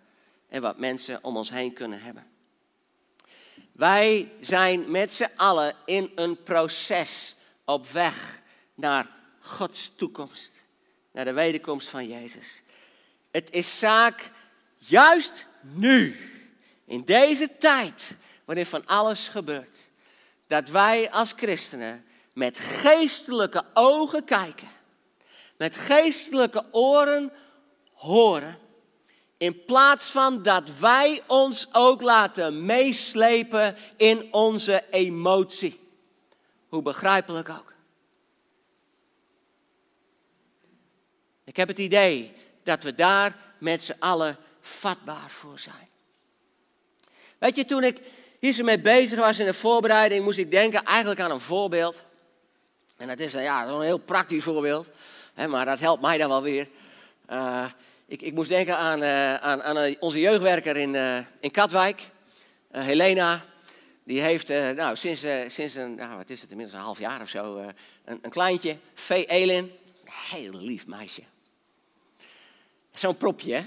en 0.49 0.63
wat 0.63 0.79
mensen 0.79 1.25
om 1.25 1.37
ons 1.37 1.51
heen 1.51 1.73
kunnen 1.73 2.03
hebben. 2.03 2.27
Wij 3.73 4.33
zijn 4.41 4.91
met 4.91 5.13
z'n 5.13 5.31
allen 5.37 5.75
in 5.85 6.13
een 6.15 6.43
proces 6.43 7.35
op 7.65 7.91
weg 7.91 8.41
naar 8.75 9.07
Gods 9.39 9.95
toekomst, 9.97 10.63
naar 11.13 11.25
de 11.25 11.33
wederkomst 11.33 11.89
van 11.89 12.09
Jezus. 12.09 12.63
Het 13.31 13.51
is 13.51 13.79
zaak 13.79 14.31
juist 14.79 15.47
nu, 15.61 16.17
in 16.85 17.05
deze 17.05 17.57
tijd, 17.57 18.17
waarin 18.45 18.67
van 18.67 18.87
alles 18.87 19.29
gebeurt, 19.29 19.79
dat 20.47 20.69
wij 20.69 21.11
als 21.11 21.33
christenen 21.37 22.05
met 22.33 22.59
geestelijke 22.59 23.65
ogen 23.75 24.25
kijken, 24.25 24.69
met 25.57 25.77
geestelijke 25.77 26.65
oren 26.71 27.33
horen, 27.93 28.59
in 29.37 29.65
plaats 29.65 30.11
van 30.11 30.43
dat 30.43 30.79
wij 30.79 31.23
ons 31.27 31.67
ook 31.73 32.03
laten 32.03 32.65
meeslepen 32.65 33.77
in 33.97 34.33
onze 34.33 34.85
emotie. 34.91 35.89
Hoe 36.69 36.83
begrijpelijk 36.83 37.49
ook. 37.49 37.73
Ik 41.45 41.57
heb 41.57 41.69
het 41.69 41.79
idee 41.79 42.33
dat 42.63 42.83
we 42.83 42.95
daar 42.95 43.37
met 43.59 43.83
z'n 43.83 43.97
allen 43.99 44.37
vatbaar 44.61 45.31
voor 45.31 45.59
zijn. 45.59 45.89
Weet 47.39 47.57
je, 47.57 47.65
toen 47.65 47.85
ik 47.85 48.01
hier 48.41 48.53
zo 48.53 48.65
mee 48.65 48.81
bezig 48.81 49.19
was 49.19 49.39
in 49.39 49.47
de 49.47 49.55
voorbereiding, 49.55 50.25
moest 50.25 50.39
ik 50.39 50.51
denken 50.51 50.85
eigenlijk 50.85 51.21
aan 51.21 51.31
een 51.31 51.41
voorbeeld. 51.41 52.05
En 53.01 53.09
dat 53.09 53.19
is 53.19 53.33
ja, 53.33 53.67
een 53.67 53.81
heel 53.81 53.99
praktisch 53.99 54.43
voorbeeld, 54.43 54.91
hè, 55.35 55.49
maar 55.49 55.65
dat 55.65 55.79
helpt 55.79 56.03
mij 56.03 56.19
dan 56.19 56.29
wel 56.29 56.43
weer. 56.43 56.69
Uh, 57.31 57.65
ik, 58.07 58.23
ik, 58.23 58.35
moest 58.35 58.49
denken 58.49 58.77
aan, 58.77 59.03
uh, 59.03 59.35
aan, 59.35 59.63
aan, 59.63 59.97
onze 60.01 60.21
jeugdwerker 60.21 60.77
in, 60.77 61.25
in 61.41 61.51
Katwijk, 61.51 62.11
Helena. 62.71 63.45
Die 64.05 64.21
heeft 64.21 64.49
nou, 64.49 64.97
sinds, 64.97 65.27
sinds 65.47 65.75
een, 65.75 65.95
nou, 65.95 66.17
wat 66.17 66.31
is 66.31 66.41
het, 66.41 66.51
inmiddels 66.51 66.79
een 66.79 66.85
half 66.85 66.99
jaar 66.99 67.21
of 67.21 67.29
zo, 67.29 67.57
een, 67.57 68.19
een, 68.23 68.31
kleintje, 68.31 68.77
Vee 68.95 69.27
Elin. 69.27 69.73
Een 70.05 70.39
heel 70.39 70.53
lief 70.53 70.87
meisje. 70.87 71.23
Zo'n 72.93 73.17
propje, 73.17 73.55
hè? 73.55 73.65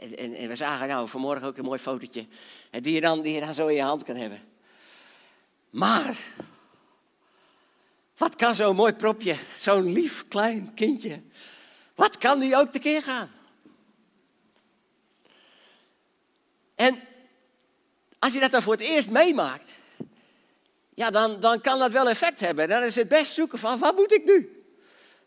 En, 0.00 0.34
en, 0.34 0.48
we 0.48 0.56
zagen 0.56 0.88
nou 0.88 1.08
vanmorgen 1.08 1.46
ook 1.46 1.56
een 1.56 1.64
mooi 1.64 1.78
fotootje. 1.78 2.26
Die 2.70 2.94
je, 2.94 3.00
dan, 3.00 3.22
die 3.22 3.34
je 3.34 3.40
dan 3.40 3.54
zo 3.54 3.66
in 3.66 3.76
je 3.76 3.82
hand 3.82 4.04
kan 4.04 4.16
hebben. 4.16 4.40
Maar, 5.70 6.16
wat 8.16 8.36
kan 8.36 8.54
zo'n 8.54 8.76
mooi 8.76 8.92
propje, 8.92 9.36
zo'n 9.58 9.92
lief 9.92 10.28
klein 10.28 10.74
kindje, 10.74 11.22
wat 11.94 12.18
kan 12.18 12.40
die 12.40 12.56
ook 12.56 12.70
tekeer 12.70 13.02
gaan? 13.02 13.30
En 16.74 17.00
als 18.18 18.32
je 18.32 18.40
dat 18.40 18.50
dan 18.50 18.62
voor 18.62 18.72
het 18.72 18.82
eerst 18.82 19.10
meemaakt, 19.10 19.70
ja, 20.94 21.10
dan, 21.10 21.40
dan 21.40 21.60
kan 21.60 21.78
dat 21.78 21.92
wel 21.92 22.08
effect 22.08 22.40
hebben. 22.40 22.68
Dan 22.68 22.82
is 22.82 22.94
het 22.94 23.08
best 23.08 23.32
zoeken 23.32 23.58
van, 23.58 23.78
wat 23.78 23.96
moet 23.96 24.12
ik 24.12 24.24
nu? 24.24 24.64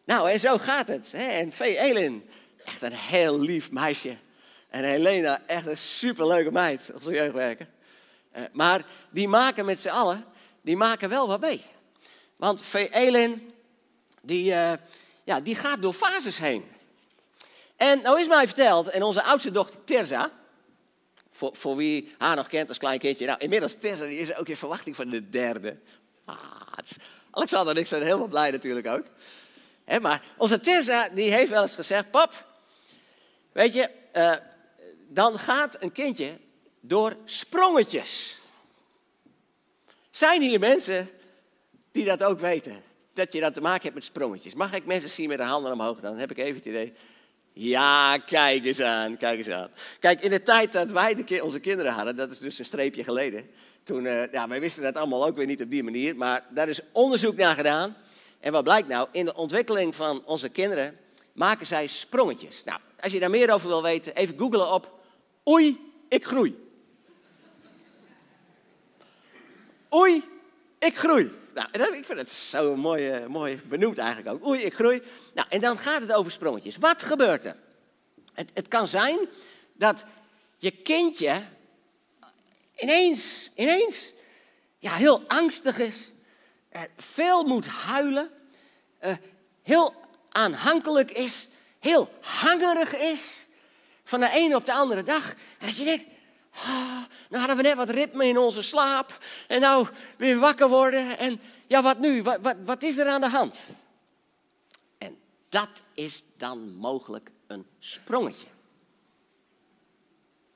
Nou, 0.05 0.31
en 0.31 0.39
zo 0.39 0.57
gaat 0.57 0.87
het. 0.87 1.11
Hè? 1.11 1.27
En 1.27 1.51
Vee 1.51 1.77
Elin, 1.77 2.29
echt 2.65 2.81
een 2.81 2.93
heel 2.93 3.39
lief 3.39 3.71
meisje. 3.71 4.17
En 4.69 4.83
Helena, 4.83 5.41
echt 5.45 5.65
een 5.65 5.77
superleuke 5.77 6.51
meid, 6.51 6.91
onze 6.93 7.11
jeugdwerker. 7.11 7.67
Uh, 8.37 8.43
maar 8.51 8.85
die 9.09 9.27
maken 9.27 9.65
met 9.65 9.79
z'n 9.79 9.89
allen, 9.89 10.25
die 10.61 10.77
maken 10.77 11.09
wel 11.09 11.27
wat 11.27 11.39
mee. 11.39 11.65
Want 12.39 12.61
Elin, 12.73 13.53
die, 14.21 14.51
uh, 14.51 14.73
ja, 15.23 15.41
die 15.41 15.55
gaat 15.55 15.81
door 15.81 15.93
fases 15.93 16.37
heen. 16.37 16.65
En 17.75 18.01
nou 18.01 18.19
is 18.19 18.27
mij 18.27 18.45
verteld, 18.45 18.89
en 18.89 19.03
onze 19.03 19.23
oudste 19.23 19.51
dochter 19.51 19.83
Terza, 19.83 20.31
voor, 21.31 21.55
voor 21.55 21.75
wie 21.75 22.15
haar 22.17 22.35
nog 22.35 22.47
kent 22.47 22.69
als 22.69 22.77
klein 22.77 22.99
kindje. 22.99 23.25
Nou, 23.25 23.39
inmiddels 23.39 23.75
Terza, 23.75 24.05
die 24.05 24.19
is 24.19 24.35
ook 24.35 24.47
in 24.47 24.57
verwachting 24.57 24.95
van 24.95 25.09
de 25.09 25.29
derde. 25.29 25.77
Ah, 26.25 26.37
Alexander 27.31 27.75
en 27.75 27.81
ik 27.81 27.87
zijn 27.87 28.03
helemaal 28.03 28.27
blij 28.27 28.51
natuurlijk 28.51 28.87
ook. 28.87 29.05
maar 30.01 30.23
onze 30.37 30.59
Terza, 30.59 31.09
die 31.09 31.31
heeft 31.31 31.51
wel 31.51 31.61
eens 31.61 31.75
gezegd, 31.75 32.11
pap, 32.11 32.45
weet 33.51 33.73
je, 33.73 33.89
uh, 34.13 34.35
dan 35.07 35.39
gaat 35.39 35.83
een 35.83 35.91
kindje 35.91 36.39
door 36.79 37.15
sprongetjes. 37.25 38.37
Zijn 40.09 40.41
hier 40.41 40.59
mensen 40.59 41.09
die 41.91 42.05
dat 42.05 42.23
ook 42.23 42.39
weten? 42.39 42.81
Dat 43.13 43.33
je 43.33 43.39
dat 43.39 43.53
te 43.53 43.61
maken 43.61 43.81
hebt 43.81 43.93
met 43.93 44.03
sprongetjes. 44.03 44.53
Mag 44.53 44.73
ik 44.73 44.85
mensen 44.85 45.09
zien 45.09 45.29
met 45.29 45.37
de 45.37 45.43
handen 45.43 45.71
omhoog? 45.71 45.99
Dan 45.99 46.17
heb 46.17 46.31
ik 46.31 46.37
even 46.37 46.55
het 46.55 46.65
idee. 46.65 46.93
Ja, 47.53 48.17
kijk 48.17 48.65
eens 48.65 48.81
aan, 48.81 49.17
kijk 49.17 49.37
eens 49.37 49.49
aan. 49.49 49.69
Kijk, 49.99 50.21
in 50.21 50.29
de 50.29 50.43
tijd 50.43 50.73
dat 50.73 50.91
wij 50.91 51.15
de, 51.15 51.43
onze 51.43 51.59
kinderen 51.59 51.91
hadden, 51.91 52.15
dat 52.15 52.31
is 52.31 52.37
dus 52.37 52.59
een 52.59 52.65
streepje 52.65 53.03
geleden. 53.03 53.49
Toen, 53.83 54.03
uh, 54.03 54.31
ja, 54.31 54.47
wij 54.47 54.59
wisten 54.59 54.83
dat 54.83 54.97
allemaal 54.97 55.25
ook 55.25 55.35
weer 55.37 55.45
niet 55.45 55.61
op 55.61 55.69
die 55.69 55.83
manier, 55.83 56.15
maar 56.15 56.45
daar 56.49 56.69
is 56.69 56.79
onderzoek 56.91 57.35
naar 57.35 57.55
gedaan. 57.55 57.95
En 58.39 58.51
wat 58.51 58.63
blijkt 58.63 58.87
nou? 58.87 59.07
In 59.11 59.25
de 59.25 59.35
ontwikkeling 59.35 59.95
van 59.95 60.25
onze 60.25 60.49
kinderen 60.49 60.97
maken 61.33 61.65
zij 61.65 61.87
sprongetjes. 61.87 62.63
Nou, 62.63 62.79
als 62.99 63.11
je 63.11 63.19
daar 63.19 63.29
meer 63.29 63.53
over 63.53 63.67
wil 63.67 63.83
weten, 63.83 64.15
even 64.15 64.37
googlen 64.37 64.73
op 64.73 64.99
Oei, 65.49 65.93
ik 66.07 66.25
groei. 66.25 66.67
Oei, 69.93 70.23
ik 70.79 70.97
groei. 70.97 71.31
Nou, 71.59 71.97
ik 71.97 72.05
vind 72.05 72.17
het 72.19 72.29
zo 72.29 72.75
mooi, 72.75 73.27
mooi 73.27 73.61
benoemd 73.65 73.97
eigenlijk 73.97 74.35
ook. 74.35 74.47
Oei, 74.47 74.61
ik 74.61 74.73
groei. 74.73 75.01
Nou, 75.33 75.47
en 75.49 75.61
dan 75.61 75.77
gaat 75.77 76.01
het 76.01 76.11
over 76.11 76.31
sprongetjes. 76.31 76.77
Wat 76.77 77.03
gebeurt 77.03 77.45
er? 77.45 77.55
Het, 78.33 78.49
het 78.53 78.67
kan 78.67 78.87
zijn 78.87 79.17
dat 79.73 80.03
je 80.57 80.71
kindje 80.71 81.41
ineens, 82.75 83.51
ineens 83.55 84.11
ja, 84.77 84.93
heel 84.93 85.23
angstig 85.27 85.79
is, 85.79 86.11
eh, 86.69 86.81
veel 86.97 87.43
moet 87.43 87.67
huilen, 87.67 88.29
eh, 88.97 89.15
heel 89.63 89.93
aanhankelijk 90.29 91.11
is, 91.11 91.47
heel 91.79 92.09
hangerig 92.21 92.97
is, 92.97 93.47
van 94.03 94.19
de 94.19 94.29
ene 94.29 94.55
op 94.55 94.65
de 94.65 94.73
andere 94.73 95.03
dag. 95.03 95.33
En 95.59 95.67
als 95.67 95.77
je 95.77 95.83
denkt, 95.83 96.05
oh, 96.59 97.03
nou 97.29 97.39
hadden 97.39 97.55
we 97.55 97.61
net 97.61 97.75
wat 97.75 97.89
ritme 97.89 98.25
in 98.25 98.37
onze 98.37 98.61
slaap. 98.61 99.17
En 99.47 99.61
nou 99.61 99.87
weer 100.17 100.39
wakker 100.39 100.69
worden. 100.69 101.17
En 101.17 101.41
ja, 101.67 101.81
wat 101.81 101.99
nu? 101.99 102.23
Wat, 102.23 102.39
wat, 102.41 102.55
wat 102.65 102.83
is 102.83 102.97
er 102.97 103.07
aan 103.07 103.21
de 103.21 103.29
hand? 103.29 103.59
En 104.97 105.17
dat 105.49 105.69
is 105.93 106.23
dan 106.37 106.75
mogelijk 106.75 107.31
een 107.47 107.65
sprongetje. 107.79 108.47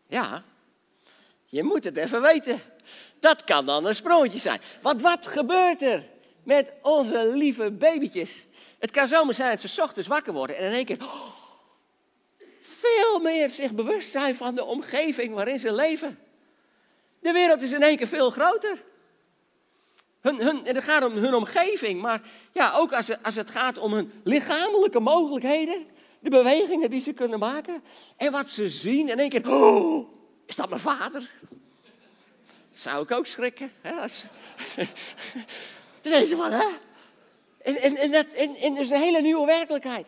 Ja, 0.08 0.44
je 1.46 1.64
moet 1.64 1.84
het 1.84 1.98
even 1.98 2.22
weten. 2.22 2.62
Dat 3.20 3.44
kan 3.44 3.66
dan 3.66 3.86
een 3.86 3.96
sprongetje 3.96 4.40
zijn. 4.40 4.62
Want 4.82 5.02
wat 5.02 5.28
gebeurt 5.28 5.82
er 5.82 6.10
met 6.44 6.72
onze 6.82 7.28
lieve 7.28 7.72
babytjes? 7.72 8.48
Het 8.80 8.92
kan 8.92 9.08
zomaar 9.08 9.34
zijn 9.34 9.50
dat 9.50 9.70
ze 9.70 9.82
ochtends 9.82 10.08
wakker 10.08 10.34
worden 10.34 10.58
en 10.58 10.66
in 10.66 10.74
één 10.74 10.86
keer... 10.86 11.02
Oh, 11.02 11.33
meer 13.24 13.50
zich 13.50 13.72
bewust 13.72 14.12
zijn 14.12 14.36
van 14.36 14.56
de 14.56 14.64
omgeving 14.64 15.34
waarin 15.34 15.60
ze 15.60 15.74
leven. 15.74 16.20
De 17.20 17.32
wereld 17.32 17.62
is 17.62 17.72
in 17.72 17.84
één 17.84 17.98
keer 17.98 18.08
veel 18.08 18.30
groter. 18.30 18.84
Hun, 20.22 20.36
hun, 20.36 20.66
het 20.66 20.84
gaat 20.84 21.06
om 21.06 21.14
hun 21.14 21.34
omgeving, 21.34 22.02
maar 22.02 22.22
ja, 22.52 22.74
ook 22.76 22.94
als 22.94 23.08
het, 23.08 23.24
als 23.24 23.36
het 23.36 23.50
gaat 23.50 23.78
om 23.78 23.94
hun 23.94 24.12
lichamelijke 24.24 25.00
mogelijkheden, 25.00 25.86
de 26.20 26.30
bewegingen 26.30 26.90
die 26.90 27.02
ze 27.02 27.14
kunnen 27.14 27.40
maken 27.40 27.84
en 28.18 28.32
wat 28.32 28.50
ze 28.50 28.70
zien. 28.70 29.10
In 29.10 29.20
één 29.20 29.30
keer, 29.30 29.52
oh, 29.52 30.08
is 30.46 30.56
dat 30.56 30.70
mijn 30.70 30.82
vader? 30.82 31.30
Zou 32.72 33.04
ik 33.04 33.12
ook 33.12 33.26
schrikken. 33.26 33.72
Hè? 33.82 33.92
Denk 36.02 36.28
je 36.28 36.36
van, 36.36 36.52
hè? 36.52 36.68
En, 37.62 38.12
dat, 38.12 38.26
en 38.36 38.74
dat 38.74 38.84
is 38.84 38.90
een 38.90 39.02
hele 39.02 39.22
nieuwe 39.22 39.46
werkelijkheid. 39.46 40.08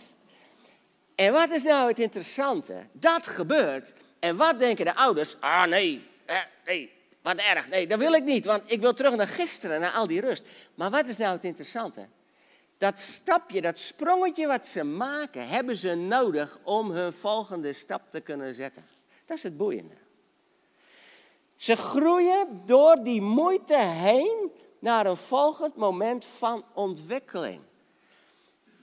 En 1.15 1.34
wat 1.34 1.49
is 1.49 1.63
nou 1.63 1.88
het 1.88 1.99
interessante? 1.99 2.75
Dat 2.91 3.28
gebeurt. 3.28 3.93
En 4.19 4.36
wat 4.36 4.60
denken 4.60 4.86
de 4.86 4.95
ouders? 4.95 5.36
Ah 5.39 5.65
nee, 5.65 6.08
eh, 6.25 6.38
nee, 6.65 6.91
wat 7.21 7.38
erg. 7.38 7.69
Nee, 7.69 7.88
dat 7.88 7.99
wil 7.99 8.13
ik 8.13 8.23
niet, 8.23 8.45
want 8.45 8.71
ik 8.71 8.82
wil 8.82 8.93
terug 8.93 9.15
naar 9.15 9.28
gisteren, 9.28 9.80
naar 9.80 9.91
al 9.91 10.08
die 10.08 10.21
rust. 10.21 10.43
Maar 10.75 10.89
wat 10.89 11.10
is 11.10 11.17
nou 11.17 11.36
het 11.36 11.45
interessante? 11.45 12.08
Dat 12.78 12.99
stapje, 12.99 13.62
dat 13.62 13.78
sprongetje 13.78 14.47
wat 14.47 14.65
ze 14.65 14.84
maken, 14.84 15.47
hebben 15.47 15.75
ze 15.75 15.95
nodig 15.95 16.60
om 16.63 16.91
hun 16.91 17.13
volgende 17.13 17.73
stap 17.73 18.01
te 18.10 18.19
kunnen 18.19 18.56
zetten. 18.56 18.86
Dat 19.25 19.38
is 19.38 19.43
het 19.43 19.58
boeiende. 19.58 19.95
Ze 21.56 21.75
groeien 21.75 22.62
door 22.65 23.04
die 23.04 23.21
moeite 23.21 23.78
heen 23.78 24.51
naar 24.80 25.06
een 25.06 25.17
volgend 25.17 25.75
moment 25.75 26.25
van 26.25 26.63
ontwikkeling. 26.73 27.62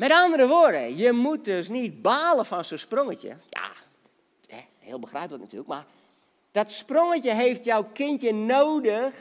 Met 0.02 0.12
andere 0.12 0.46
woorden, 0.46 0.96
je 0.96 1.12
moet 1.12 1.44
dus 1.44 1.68
niet 1.68 2.02
balen 2.02 2.46
van 2.46 2.64
zo'n 2.64 2.78
sprongetje. 2.78 3.36
Ja, 3.50 3.70
heel 4.78 4.98
begrijpelijk 4.98 5.42
natuurlijk, 5.42 5.70
maar 5.70 5.84
dat 6.50 6.70
sprongetje 6.70 7.32
heeft 7.32 7.64
jouw 7.64 7.84
kindje 7.92 8.32
nodig 8.34 9.14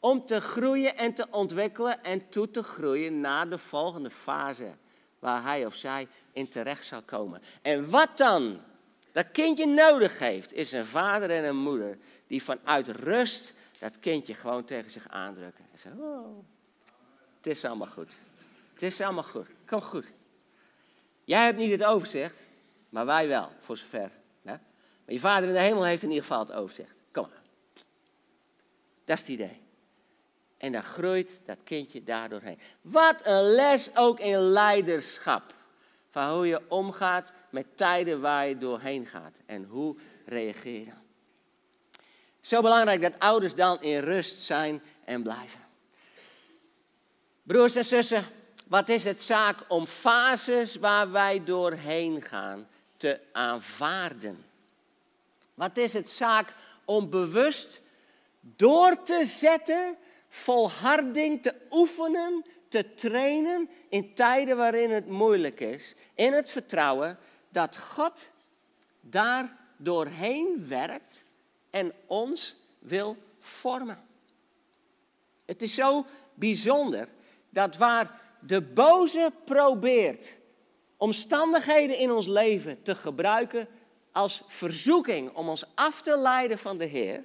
om 0.00 0.26
te 0.26 0.40
groeien 0.40 0.96
en 0.96 1.14
te 1.14 1.26
ontwikkelen 1.30 2.04
en 2.04 2.28
toe 2.28 2.50
te 2.50 2.62
groeien 2.62 3.20
naar 3.20 3.48
de 3.48 3.58
volgende 3.58 4.10
fase 4.10 4.72
waar 5.18 5.42
hij 5.42 5.66
of 5.66 5.74
zij 5.74 6.08
in 6.32 6.48
terecht 6.48 6.86
zal 6.86 7.02
komen. 7.02 7.42
En 7.62 7.90
wat 7.90 8.16
dan 8.16 8.60
dat 9.12 9.30
kindje 9.32 9.66
nodig 9.66 10.18
heeft, 10.18 10.52
is 10.52 10.72
een 10.72 10.86
vader 10.86 11.30
en 11.30 11.44
een 11.44 11.62
moeder 11.62 11.98
die 12.26 12.42
vanuit 12.42 12.88
rust 12.88 13.54
dat 13.78 13.98
kindje 13.98 14.34
gewoon 14.34 14.64
tegen 14.64 14.90
zich 14.90 15.08
aandrukken. 15.08 15.64
En 15.72 15.78
zeggen, 15.78 16.02
oh, 16.02 16.44
het 17.36 17.46
is 17.46 17.64
allemaal 17.64 17.88
goed. 17.88 18.12
Het 18.72 18.82
is 18.82 19.00
allemaal 19.00 19.22
goed. 19.22 19.46
Kom 19.66 19.80
goed. 19.80 20.06
Jij 21.24 21.44
hebt 21.44 21.58
niet 21.58 21.70
het 21.70 21.84
overzicht, 21.84 22.36
maar 22.88 23.06
wij 23.06 23.28
wel, 23.28 23.52
voor 23.58 23.76
zover. 23.76 24.10
Maar 24.42 25.14
je 25.14 25.20
vader 25.20 25.48
in 25.48 25.54
de 25.54 25.60
hemel 25.60 25.84
heeft 25.84 26.02
in 26.02 26.08
ieder 26.08 26.24
geval 26.24 26.40
het 26.40 26.52
overzicht. 26.52 26.94
Kom 27.12 27.28
maar. 27.28 27.42
Dat 29.04 29.16
is 29.16 29.22
het 29.22 29.32
idee. 29.32 29.60
En 30.56 30.72
dan 30.72 30.82
groeit 30.82 31.40
dat 31.44 31.58
kindje 31.64 32.02
daardoor 32.02 32.40
heen. 32.40 32.58
Wat 32.80 33.26
een 33.26 33.42
les 33.42 33.96
ook 33.96 34.20
in 34.20 34.38
leiderschap. 34.38 35.54
Van 36.10 36.30
hoe 36.30 36.46
je 36.46 36.60
omgaat 36.68 37.32
met 37.50 37.66
tijden 37.74 38.20
waar 38.20 38.48
je 38.48 38.58
doorheen 38.58 39.06
gaat. 39.06 39.34
En 39.46 39.64
hoe 39.64 39.96
dan. 40.26 41.00
Zo 42.40 42.60
belangrijk 42.60 43.00
dat 43.00 43.18
ouders 43.18 43.54
dan 43.54 43.82
in 43.82 44.00
rust 44.00 44.40
zijn 44.40 44.82
en 45.04 45.22
blijven. 45.22 45.60
Broers 47.42 47.74
en 47.74 47.84
zussen, 47.84 48.24
wat 48.72 48.88
is 48.88 49.04
het 49.04 49.22
zaak 49.22 49.56
om 49.68 49.86
fases 49.86 50.76
waar 50.76 51.10
wij 51.10 51.44
doorheen 51.44 52.22
gaan 52.22 52.68
te 52.96 53.20
aanvaarden? 53.32 54.44
Wat 55.54 55.76
is 55.76 55.92
het 55.92 56.10
zaak 56.10 56.54
om 56.84 57.10
bewust 57.10 57.80
door 58.40 59.02
te 59.02 59.26
zetten, 59.26 59.96
volharding 60.28 61.42
te 61.42 61.54
oefenen, 61.70 62.44
te 62.68 62.94
trainen 62.94 63.70
in 63.88 64.14
tijden 64.14 64.56
waarin 64.56 64.90
het 64.90 65.08
moeilijk 65.08 65.60
is, 65.60 65.94
in 66.14 66.32
het 66.32 66.50
vertrouwen 66.50 67.18
dat 67.48 67.76
God 67.76 68.30
daar 69.00 69.56
doorheen 69.76 70.68
werkt 70.68 71.22
en 71.70 71.92
ons 72.06 72.56
wil 72.78 73.16
vormen. 73.40 74.04
Het 75.44 75.62
is 75.62 75.74
zo 75.74 76.06
bijzonder 76.34 77.08
dat 77.50 77.76
waar 77.76 78.20
de 78.46 78.62
boze 78.62 79.32
probeert 79.44 80.38
omstandigheden 80.96 81.98
in 81.98 82.10
ons 82.10 82.26
leven 82.26 82.82
te 82.82 82.94
gebruiken 82.94 83.68
als 84.12 84.42
verzoeking 84.46 85.34
om 85.34 85.48
ons 85.48 85.64
af 85.74 86.02
te 86.02 86.18
leiden 86.18 86.58
van 86.58 86.78
de 86.78 86.84
Heer, 86.84 87.24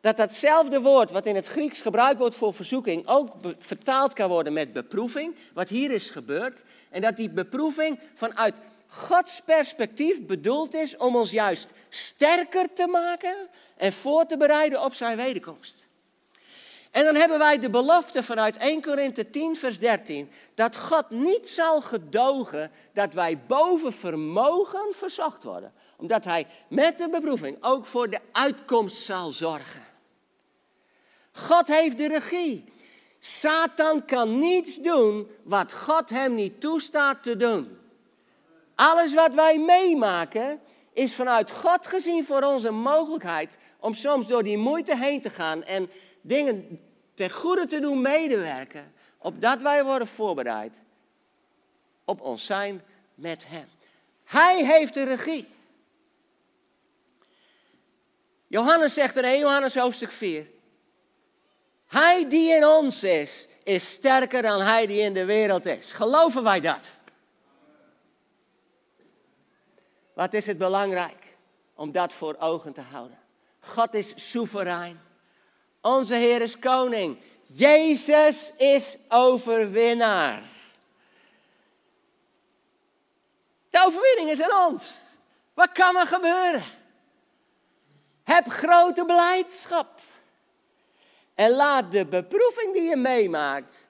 dat 0.00 0.16
datzelfde 0.16 0.80
woord 0.80 1.10
wat 1.10 1.26
in 1.26 1.34
het 1.34 1.46
Grieks 1.46 1.80
gebruikt 1.80 2.18
wordt 2.18 2.34
voor 2.34 2.54
verzoeking 2.54 3.06
ook 3.06 3.28
vertaald 3.58 4.12
kan 4.12 4.28
worden 4.28 4.52
met 4.52 4.72
beproeving, 4.72 5.36
wat 5.54 5.68
hier 5.68 5.90
is 5.90 6.10
gebeurd, 6.10 6.62
en 6.90 7.00
dat 7.00 7.16
die 7.16 7.30
beproeving 7.30 8.00
vanuit 8.14 8.56
Gods 8.86 9.40
perspectief 9.40 10.26
bedoeld 10.26 10.74
is 10.74 10.96
om 10.96 11.16
ons 11.16 11.30
juist 11.30 11.70
sterker 11.88 12.72
te 12.72 12.86
maken 12.86 13.48
en 13.76 13.92
voor 13.92 14.26
te 14.26 14.36
bereiden 14.36 14.84
op 14.84 14.94
zijn 14.94 15.16
wederkomst. 15.16 15.88
En 16.94 17.04
dan 17.04 17.14
hebben 17.14 17.38
wij 17.38 17.58
de 17.58 17.70
belofte 17.70 18.22
vanuit 18.22 18.56
1 18.56 18.82
Korinthe 18.82 19.30
10, 19.30 19.56
vers 19.56 19.78
13, 19.78 20.30
dat 20.54 20.76
God 20.76 21.10
niet 21.10 21.48
zal 21.48 21.80
gedogen 21.80 22.70
dat 22.92 23.14
wij 23.14 23.38
boven 23.38 23.92
vermogen 23.92 24.86
verzocht 24.92 25.44
worden, 25.44 25.72
omdat 25.96 26.24
Hij 26.24 26.46
met 26.68 26.98
de 26.98 27.08
beproeving 27.08 27.56
ook 27.60 27.86
voor 27.86 28.10
de 28.10 28.20
uitkomst 28.32 29.04
zal 29.04 29.32
zorgen. 29.32 29.82
God 31.32 31.66
heeft 31.66 31.98
de 31.98 32.08
regie. 32.08 32.64
Satan 33.18 34.04
kan 34.04 34.38
niets 34.38 34.80
doen 34.80 35.30
wat 35.42 35.72
God 35.72 36.10
hem 36.10 36.34
niet 36.34 36.60
toestaat 36.60 37.22
te 37.22 37.36
doen. 37.36 37.78
Alles 38.74 39.14
wat 39.14 39.34
wij 39.34 39.58
meemaken 39.58 40.60
is 40.92 41.14
vanuit 41.14 41.50
God 41.50 41.86
gezien 41.86 42.24
voor 42.24 42.42
ons 42.42 42.64
een 42.64 42.80
mogelijkheid 42.80 43.58
om 43.80 43.94
soms 43.94 44.26
door 44.26 44.42
die 44.42 44.58
moeite 44.58 44.96
heen 44.96 45.20
te 45.20 45.30
gaan 45.30 45.62
en 45.64 45.90
dingen 46.26 46.80
ten 47.14 47.30
goede 47.30 47.66
te 47.66 47.80
doen 47.80 48.00
medewerken, 48.00 48.92
opdat 49.18 49.60
wij 49.60 49.84
worden 49.84 50.08
voorbereid 50.08 50.80
op 52.04 52.20
ons 52.20 52.46
zijn 52.46 52.82
met 53.14 53.44
Hem. 53.48 53.68
Hij 54.24 54.64
heeft 54.64 54.94
de 54.94 55.04
regie. 55.04 55.48
Johannes 58.46 58.94
zegt 58.94 59.16
in 59.16 59.24
1 59.24 59.38
Johannes 59.38 59.74
hoofdstuk 59.74 60.12
4, 60.12 60.46
hij 61.86 62.28
die 62.28 62.50
in 62.50 62.66
ons 62.66 63.04
is, 63.04 63.48
is 63.62 63.92
sterker 63.92 64.42
dan 64.42 64.60
hij 64.60 64.86
die 64.86 65.00
in 65.00 65.14
de 65.14 65.24
wereld 65.24 65.66
is. 65.66 65.92
Geloven 65.92 66.42
wij 66.42 66.60
dat? 66.60 66.98
Wat 70.12 70.34
is 70.34 70.46
het 70.46 70.58
belangrijk 70.58 71.36
om 71.74 71.92
dat 71.92 72.12
voor 72.12 72.36
ogen 72.38 72.72
te 72.72 72.80
houden? 72.80 73.18
God 73.60 73.94
is 73.94 74.30
soeverein. 74.30 75.00
Onze 75.84 76.14
Heer 76.14 76.40
is 76.42 76.58
koning. 76.58 77.18
Jezus 77.46 78.52
is 78.56 78.96
overwinnaar. 79.08 80.42
De 83.70 83.82
overwinning 83.86 84.30
is 84.30 84.42
aan 84.42 84.70
ons. 84.70 84.92
Wat 85.54 85.72
kan 85.72 85.96
er 85.96 86.06
gebeuren? 86.06 86.62
Heb 88.22 88.48
grote 88.48 89.04
blijdschap. 89.04 90.00
En 91.34 91.50
laat 91.50 91.92
de 91.92 92.06
beproeving 92.06 92.72
die 92.72 92.82
je 92.82 92.96
meemaakt 92.96 93.86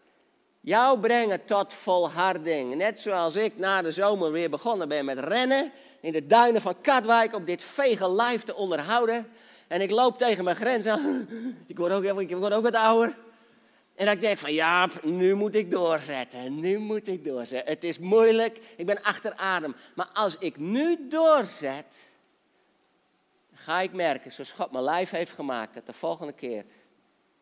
jou 0.61 0.99
brengen 0.99 1.45
tot 1.45 1.73
volharding. 1.73 2.75
Net 2.75 2.99
zoals 2.99 3.37
ik 3.37 3.59
na 3.59 3.83
de 3.83 3.93
zomer 3.93 4.33
weer 4.33 4.51
begonnen 4.51 4.89
ben 4.89 5.05
met 5.05 5.19
rennen 5.19 5.73
in 6.01 6.13
de 6.13 6.27
duinen 6.27 6.61
van 6.61 6.81
Katwijk 6.81 7.35
op 7.35 7.47
dit 7.47 7.63
vege 7.63 8.15
lijf 8.15 8.43
te 8.43 8.55
onderhouden. 8.55 9.33
En 9.69 9.81
ik 9.81 9.91
loop 9.91 10.19
tegen 10.19 10.45
mijn 10.45 10.57
grens 10.57 10.87
aan. 10.87 11.29
Ik 11.67 11.77
word 11.77 11.93
ook, 11.93 12.21
ik 12.21 12.37
word 12.37 12.53
ook 12.53 12.63
wat 12.63 12.75
ouder. 12.75 13.17
En 13.95 14.09
ik 14.09 14.21
denk 14.21 14.39
van 14.39 14.53
ja, 14.53 14.89
nu 15.03 15.35
moet 15.35 15.55
ik 15.55 15.71
doorzetten. 15.71 16.61
Nu 16.61 16.79
moet 16.79 17.07
ik 17.07 17.25
doorzetten. 17.25 17.73
Het 17.73 17.85
is 17.85 17.99
moeilijk. 17.99 18.75
Ik 18.77 18.87
ben 18.87 19.03
achter 19.03 19.35
adem. 19.35 19.75
Maar 19.95 20.09
als 20.13 20.39
ik 20.39 20.57
nu 20.57 21.09
doorzet, 21.09 21.95
ga 23.53 23.81
ik 23.81 23.93
merken, 23.93 24.33
zoals 24.33 24.51
God 24.51 24.73
mijn 24.73 24.85
lijf 24.85 25.11
heeft 25.11 25.33
gemaakt, 25.33 25.75
dat 25.75 25.87
de 25.87 25.93
volgende 25.93 26.33
keer 26.33 26.65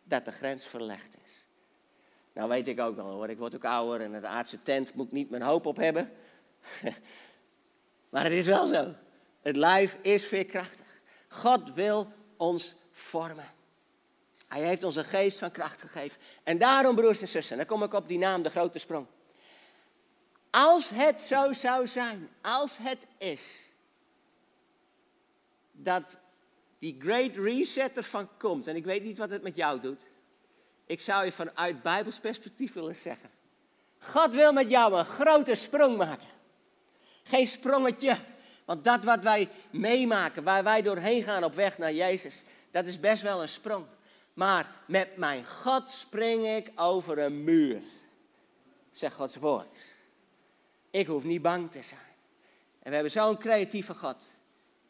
dat 0.04 0.24
de 0.24 0.32
grens 0.32 0.64
verlegd 0.64 1.16
is. 1.24 1.46
Nou 2.32 2.48
weet 2.48 2.68
ik 2.68 2.80
ook 2.80 2.96
wel 2.96 3.06
hoor, 3.06 3.28
ik 3.28 3.38
word 3.38 3.54
ook 3.54 3.64
ouder 3.64 4.00
en 4.00 4.12
het 4.12 4.24
aardse 4.24 4.62
tent 4.62 4.94
moet 4.94 5.06
ik 5.06 5.12
niet 5.12 5.30
mijn 5.30 5.42
hoop 5.42 5.66
op 5.66 5.76
hebben. 5.76 6.12
maar 8.10 8.24
het 8.24 8.32
is 8.32 8.46
wel 8.46 8.66
zo. 8.66 8.94
Het 9.42 9.56
lijf 9.56 9.98
is 10.02 10.24
veerkrachtig. 10.24 10.81
God 11.32 11.74
wil 11.74 12.12
ons 12.36 12.74
vormen. 12.90 13.50
Hij 14.48 14.62
heeft 14.62 14.82
ons 14.82 14.96
een 14.96 15.04
geest 15.04 15.38
van 15.38 15.50
kracht 15.50 15.80
gegeven. 15.80 16.20
En 16.42 16.58
daarom, 16.58 16.94
broers 16.94 17.20
en 17.20 17.28
zussen, 17.28 17.56
dan 17.56 17.66
kom 17.66 17.82
ik 17.82 17.92
op 17.92 18.08
die 18.08 18.18
naam, 18.18 18.42
de 18.42 18.50
grote 18.50 18.78
sprong. 18.78 19.06
Als 20.50 20.90
het 20.90 21.22
zo 21.22 21.52
zou 21.52 21.86
zijn, 21.86 22.28
als 22.40 22.78
het 22.80 23.06
is, 23.18 23.68
dat 25.72 26.18
die 26.78 26.96
great 26.98 27.36
reset 27.36 27.96
ervan 27.96 28.28
komt, 28.38 28.66
en 28.66 28.76
ik 28.76 28.84
weet 28.84 29.02
niet 29.02 29.18
wat 29.18 29.30
het 29.30 29.42
met 29.42 29.56
jou 29.56 29.80
doet, 29.80 30.00
ik 30.86 31.00
zou 31.00 31.24
je 31.24 31.32
vanuit 31.32 31.82
Bijbels 31.82 32.18
perspectief 32.18 32.72
willen 32.72 32.96
zeggen. 32.96 33.30
God 33.98 34.34
wil 34.34 34.52
met 34.52 34.70
jou 34.70 34.94
een 34.94 35.04
grote 35.04 35.54
sprong 35.54 35.96
maken. 35.96 36.28
Geen 37.22 37.46
sprongetje, 37.46 38.18
want 38.72 38.84
dat 38.84 39.04
wat 39.04 39.22
wij 39.22 39.48
meemaken, 39.70 40.44
waar 40.44 40.64
wij 40.64 40.82
doorheen 40.82 41.22
gaan 41.22 41.44
op 41.44 41.54
weg 41.54 41.78
naar 41.78 41.92
Jezus, 41.92 42.44
dat 42.70 42.86
is 42.86 43.00
best 43.00 43.22
wel 43.22 43.42
een 43.42 43.48
sprong. 43.48 43.84
Maar 44.34 44.66
met 44.86 45.16
mijn 45.16 45.46
God 45.46 45.90
spring 45.90 46.46
ik 46.46 46.70
over 46.74 47.18
een 47.18 47.44
muur, 47.44 47.82
zegt 48.92 49.14
Gods 49.14 49.36
woord. 49.36 49.78
Ik 50.90 51.06
hoef 51.06 51.22
niet 51.22 51.42
bang 51.42 51.70
te 51.70 51.82
zijn. 51.82 52.00
En 52.78 52.88
we 52.88 52.94
hebben 52.94 53.10
zo'n 53.10 53.38
creatieve 53.38 53.94
God 53.94 54.16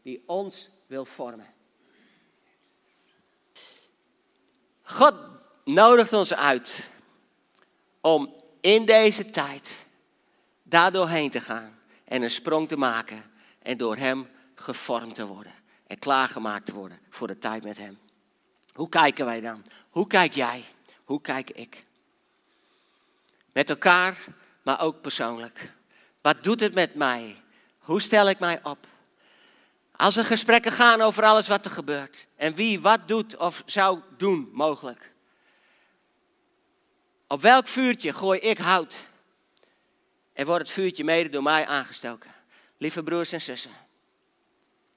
die 0.03 0.23
ons 0.27 0.71
wil 0.87 1.05
vormen. 1.05 1.55
God 4.83 5.15
nodigt 5.65 6.13
ons 6.13 6.35
uit 6.35 6.91
om 8.01 8.35
in 8.61 8.85
deze 8.85 9.31
tijd 9.31 9.87
daardoor 10.63 11.09
heen 11.09 11.31
te 11.31 11.41
gaan 11.41 11.79
en 12.05 12.23
een 12.23 12.31
sprong 12.31 12.69
te 12.69 12.77
maken 12.77 13.31
en 13.63 13.77
door 13.77 13.97
Hem 13.97 14.29
gevormd 14.55 15.15
te 15.15 15.27
worden 15.27 15.53
en 15.87 15.99
klaargemaakt 15.99 16.67
te 16.67 16.73
worden 16.73 16.99
voor 17.11 17.27
de 17.27 17.39
tijd 17.39 17.65
met 17.65 17.79
Hem. 17.79 17.99
Hoe 18.73 18.89
kijken 18.89 19.25
wij 19.25 19.41
dan? 19.41 19.65
Hoe 19.91 20.07
kijk 20.07 20.33
jij? 20.33 20.65
Hoe 21.05 21.21
kijk 21.21 21.51
ik? 21.51 21.85
Met 23.53 23.71
elkaar, 23.71 24.17
maar 24.63 24.81
ook 24.81 25.01
persoonlijk. 25.01 25.73
Wat 26.21 26.45
doet 26.45 26.61
het 26.61 26.75
met 26.75 26.95
mij? 26.95 27.43
Hoe 27.79 28.01
stel 28.01 28.29
ik 28.29 28.39
mij 28.39 28.61
op? 28.63 28.87
Als 29.97 30.17
er 30.17 30.25
gesprekken 30.25 30.73
gaan 30.73 31.01
over 31.01 31.25
alles 31.25 31.49
wat 31.49 31.65
er 31.65 31.71
gebeurt 31.71 32.27
en 32.37 32.55
wie 32.55 32.81
wat 32.81 33.09
doet 33.09 33.37
of 33.37 33.63
zou 33.67 34.01
doen 34.17 34.49
mogelijk. 34.53 35.13
Op 37.27 37.41
welk 37.41 37.69
vuurtje 37.69 38.13
gooi 38.13 38.39
ik 38.39 38.59
hout? 38.59 38.99
En 40.33 40.47
wordt 40.47 40.63
het 40.63 40.73
vuurtje 40.73 41.05
mede 41.05 41.29
door 41.29 41.43
mij 41.43 41.67
aangestoken? 41.67 42.32
Lieve 42.83 43.03
broers 43.03 43.33
en 43.33 43.41
zussen, 43.41 43.71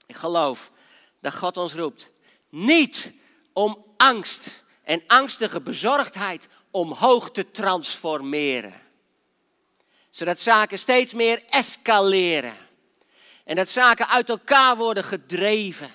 ik 0.06 0.16
geloof 0.16 0.72
dat 1.20 1.36
God 1.36 1.58
ons 1.58 1.74
roept. 1.74 2.12
Niet 2.50 3.14
om 3.54 3.86
angst 3.98 4.64
en 4.84 5.04
angstige 5.08 5.62
bezorgdheid 5.62 6.48
omhoog 6.72 7.32
te 7.32 7.52
transformeren. 7.52 8.74
Zodat 10.10 10.42
zaken 10.42 10.80
steeds 10.80 11.14
meer 11.14 11.44
escaleren. 11.46 12.54
En 13.44 13.56
dat 13.56 13.70
zaken 13.70 14.08
uit 14.08 14.30
elkaar 14.30 14.78
worden 14.78 15.04
gedreven. 15.04 15.90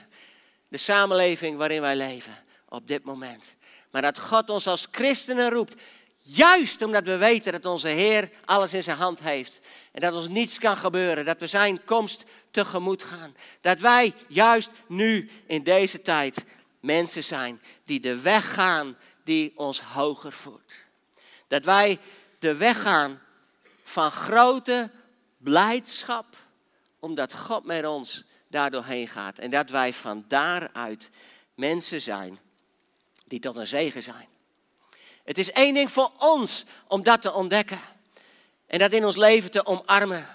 De 0.68 0.78
samenleving 0.78 1.56
waarin 1.56 1.80
wij 1.80 1.96
leven 1.96 2.44
op 2.68 2.88
dit 2.88 3.04
moment. 3.04 3.54
Maar 3.90 4.02
dat 4.02 4.18
God 4.18 4.50
ons 4.50 4.66
als 4.66 4.86
christenen 4.90 5.50
roept. 5.50 5.82
Juist 6.22 6.82
omdat 6.82 7.04
we 7.04 7.16
weten 7.16 7.52
dat 7.52 7.66
onze 7.66 7.88
Heer 7.88 8.30
alles 8.44 8.74
in 8.74 8.82
zijn 8.82 8.96
hand 8.96 9.20
heeft. 9.20 9.60
En 9.92 10.00
dat 10.00 10.14
ons 10.14 10.28
niets 10.28 10.58
kan 10.58 10.76
gebeuren. 10.76 11.24
Dat 11.24 11.40
we 11.40 11.46
zijn 11.46 11.84
komst 11.84 12.24
tegemoet 12.50 13.02
gaan. 13.02 13.34
Dat 13.60 13.80
wij 13.80 14.14
juist 14.28 14.70
nu 14.86 15.30
in 15.46 15.62
deze 15.62 16.02
tijd 16.02 16.44
mensen 16.80 17.24
zijn 17.24 17.60
die 17.84 18.00
de 18.00 18.20
weg 18.20 18.54
gaan 18.54 18.96
die 19.24 19.52
ons 19.56 19.80
hoger 19.80 20.32
voert. 20.32 20.84
Dat 21.48 21.64
wij 21.64 21.98
de 22.38 22.56
weg 22.56 22.82
gaan 22.82 23.20
van 23.84 24.10
grote 24.10 24.90
blijdschap 25.38 26.36
omdat 26.98 27.34
God 27.34 27.64
met 27.64 27.86
ons 27.86 28.24
daardoor 28.48 28.84
heen 28.84 29.08
gaat. 29.08 29.38
En 29.38 29.50
dat 29.50 29.70
wij 29.70 29.92
van 29.92 30.24
daaruit 30.28 31.10
mensen 31.54 32.00
zijn 32.00 32.38
die 33.26 33.40
tot 33.40 33.56
een 33.56 33.66
zegen 33.66 34.02
zijn. 34.02 34.28
Het 35.24 35.38
is 35.38 35.50
één 35.50 35.74
ding 35.74 35.92
voor 35.92 36.12
ons 36.18 36.64
om 36.86 37.02
dat 37.02 37.22
te 37.22 37.32
ontdekken. 37.32 37.80
En 38.66 38.78
dat 38.78 38.92
in 38.92 39.04
ons 39.04 39.16
leven 39.16 39.50
te 39.50 39.66
omarmen. 39.66 40.26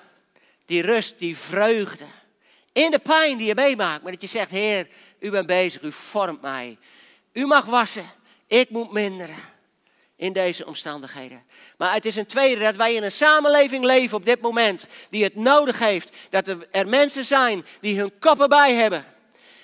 die 0.66 0.82
rust, 0.82 1.20
die 1.20 1.38
vreugde. 1.38 2.06
In 2.74 2.92
de 2.92 3.00
pijn 3.00 3.38
die 3.38 3.48
je 3.48 3.56
meemaakt, 3.56 4.04
maar 4.04 4.12
dat 4.12 4.22
je 4.22 4.28
zegt, 4.28 4.50
Heer, 4.50 4.88
u 5.20 5.30
bent 5.30 5.48
bezig, 5.48 5.82
u 5.82 5.92
vormt 5.92 6.42
mij. 6.42 6.78
U 7.34 7.46
mag 7.46 7.66
wassen, 7.66 8.12
ik 8.48 8.70
moet 8.70 8.92
minderen 8.92 9.54
in 10.16 10.34
deze 10.34 10.66
omstandigheden. 10.66 11.44
Maar 11.78 11.94
het 11.94 12.06
is 12.06 12.16
een 12.16 12.26
tweede 12.26 12.62
dat 12.62 12.76
wij 12.76 12.94
in 12.94 13.04
een 13.04 13.12
samenleving 13.12 13.86
leven 13.86 14.18
op 14.18 14.26
dit 14.26 14.42
moment 14.42 14.88
die 15.10 15.24
het 15.24 15.36
nodig 15.36 15.80
heeft 15.80 16.16
dat 16.30 16.56
er 16.72 16.88
mensen 16.88 17.26
zijn 17.26 17.66
die 17.82 18.00
hun 18.00 18.20
koppen 18.20 18.50
bij 18.50 18.74
hebben, 18.74 19.06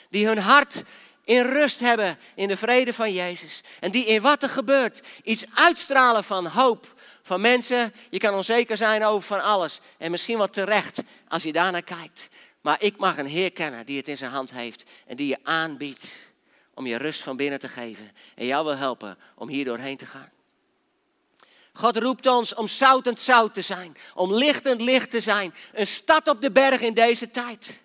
die 0.09 0.27
hun 0.27 0.37
hart 0.37 0.83
in 1.31 1.41
rust 1.41 1.79
hebben 1.79 2.17
in 2.35 2.47
de 2.47 2.57
vrede 2.57 2.93
van 2.93 3.13
Jezus 3.13 3.61
en 3.79 3.91
die 3.91 4.05
in 4.05 4.21
wat 4.21 4.43
er 4.43 4.49
gebeurt 4.49 5.01
iets 5.23 5.43
uitstralen 5.53 6.23
van 6.23 6.45
hoop. 6.45 6.99
Van 7.23 7.41
mensen, 7.41 7.93
je 8.09 8.17
kan 8.17 8.33
onzeker 8.33 8.77
zijn 8.77 9.05
over 9.05 9.23
van 9.23 9.41
alles 9.41 9.79
en 9.97 10.11
misschien 10.11 10.37
wel 10.37 10.49
terecht 10.49 11.01
als 11.27 11.43
je 11.43 11.53
daarnaar 11.53 11.83
kijkt. 11.83 12.27
Maar 12.61 12.75
ik 12.79 12.97
mag 12.97 13.17
een 13.17 13.25
Heer 13.25 13.51
kennen 13.51 13.85
die 13.85 13.97
het 13.97 14.07
in 14.07 14.17
zijn 14.17 14.31
hand 14.31 14.51
heeft 14.51 14.83
en 15.07 15.15
die 15.15 15.27
je 15.27 15.37
aanbiedt 15.43 16.17
om 16.73 16.87
je 16.87 16.97
rust 16.97 17.21
van 17.21 17.37
binnen 17.37 17.59
te 17.59 17.67
geven 17.67 18.11
en 18.35 18.45
jou 18.45 18.65
wil 18.65 18.77
helpen 18.77 19.17
om 19.35 19.49
hier 19.49 19.65
doorheen 19.65 19.97
te 19.97 20.05
gaan. 20.05 20.31
God 21.73 21.97
roept 21.97 22.25
ons 22.25 22.53
om 22.53 22.67
zoutend 22.67 23.19
zout 23.19 23.53
te 23.53 23.61
zijn, 23.61 23.97
om 24.13 24.33
lichtend 24.33 24.81
licht 24.81 25.11
te 25.11 25.21
zijn. 25.21 25.53
Een 25.73 25.87
stad 25.87 26.27
op 26.27 26.41
de 26.41 26.51
berg 26.51 26.81
in 26.81 26.93
deze 26.93 27.31
tijd. 27.31 27.80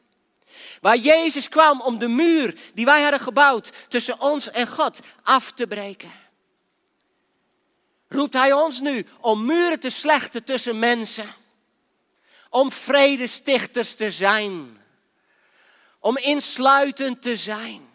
Waar 0.81 0.97
Jezus 0.97 1.49
kwam 1.49 1.81
om 1.81 1.99
de 1.99 2.09
muur 2.09 2.59
die 2.75 2.85
wij 2.85 3.03
hadden 3.03 3.21
gebouwd 3.21 3.71
tussen 3.89 4.21
ons 4.21 4.51
en 4.51 4.69
God 4.69 5.01
af 5.23 5.53
te 5.53 5.67
breken. 5.67 6.13
Roept 8.09 8.35
Hij 8.35 8.53
ons 8.53 8.81
nu 8.81 9.07
om 9.21 9.45
muren 9.45 9.81
te 9.81 9.91
slechten 9.91 10.45
tussen 10.45 10.79
mensen. 10.79 11.35
Om 12.51 12.73
vredestichters 12.73 13.95
te 13.95 14.11
zijn. 14.11 14.81
Om 16.01 16.17
insluitend 16.17 17.23
te 17.23 17.37
zijn. 17.37 17.91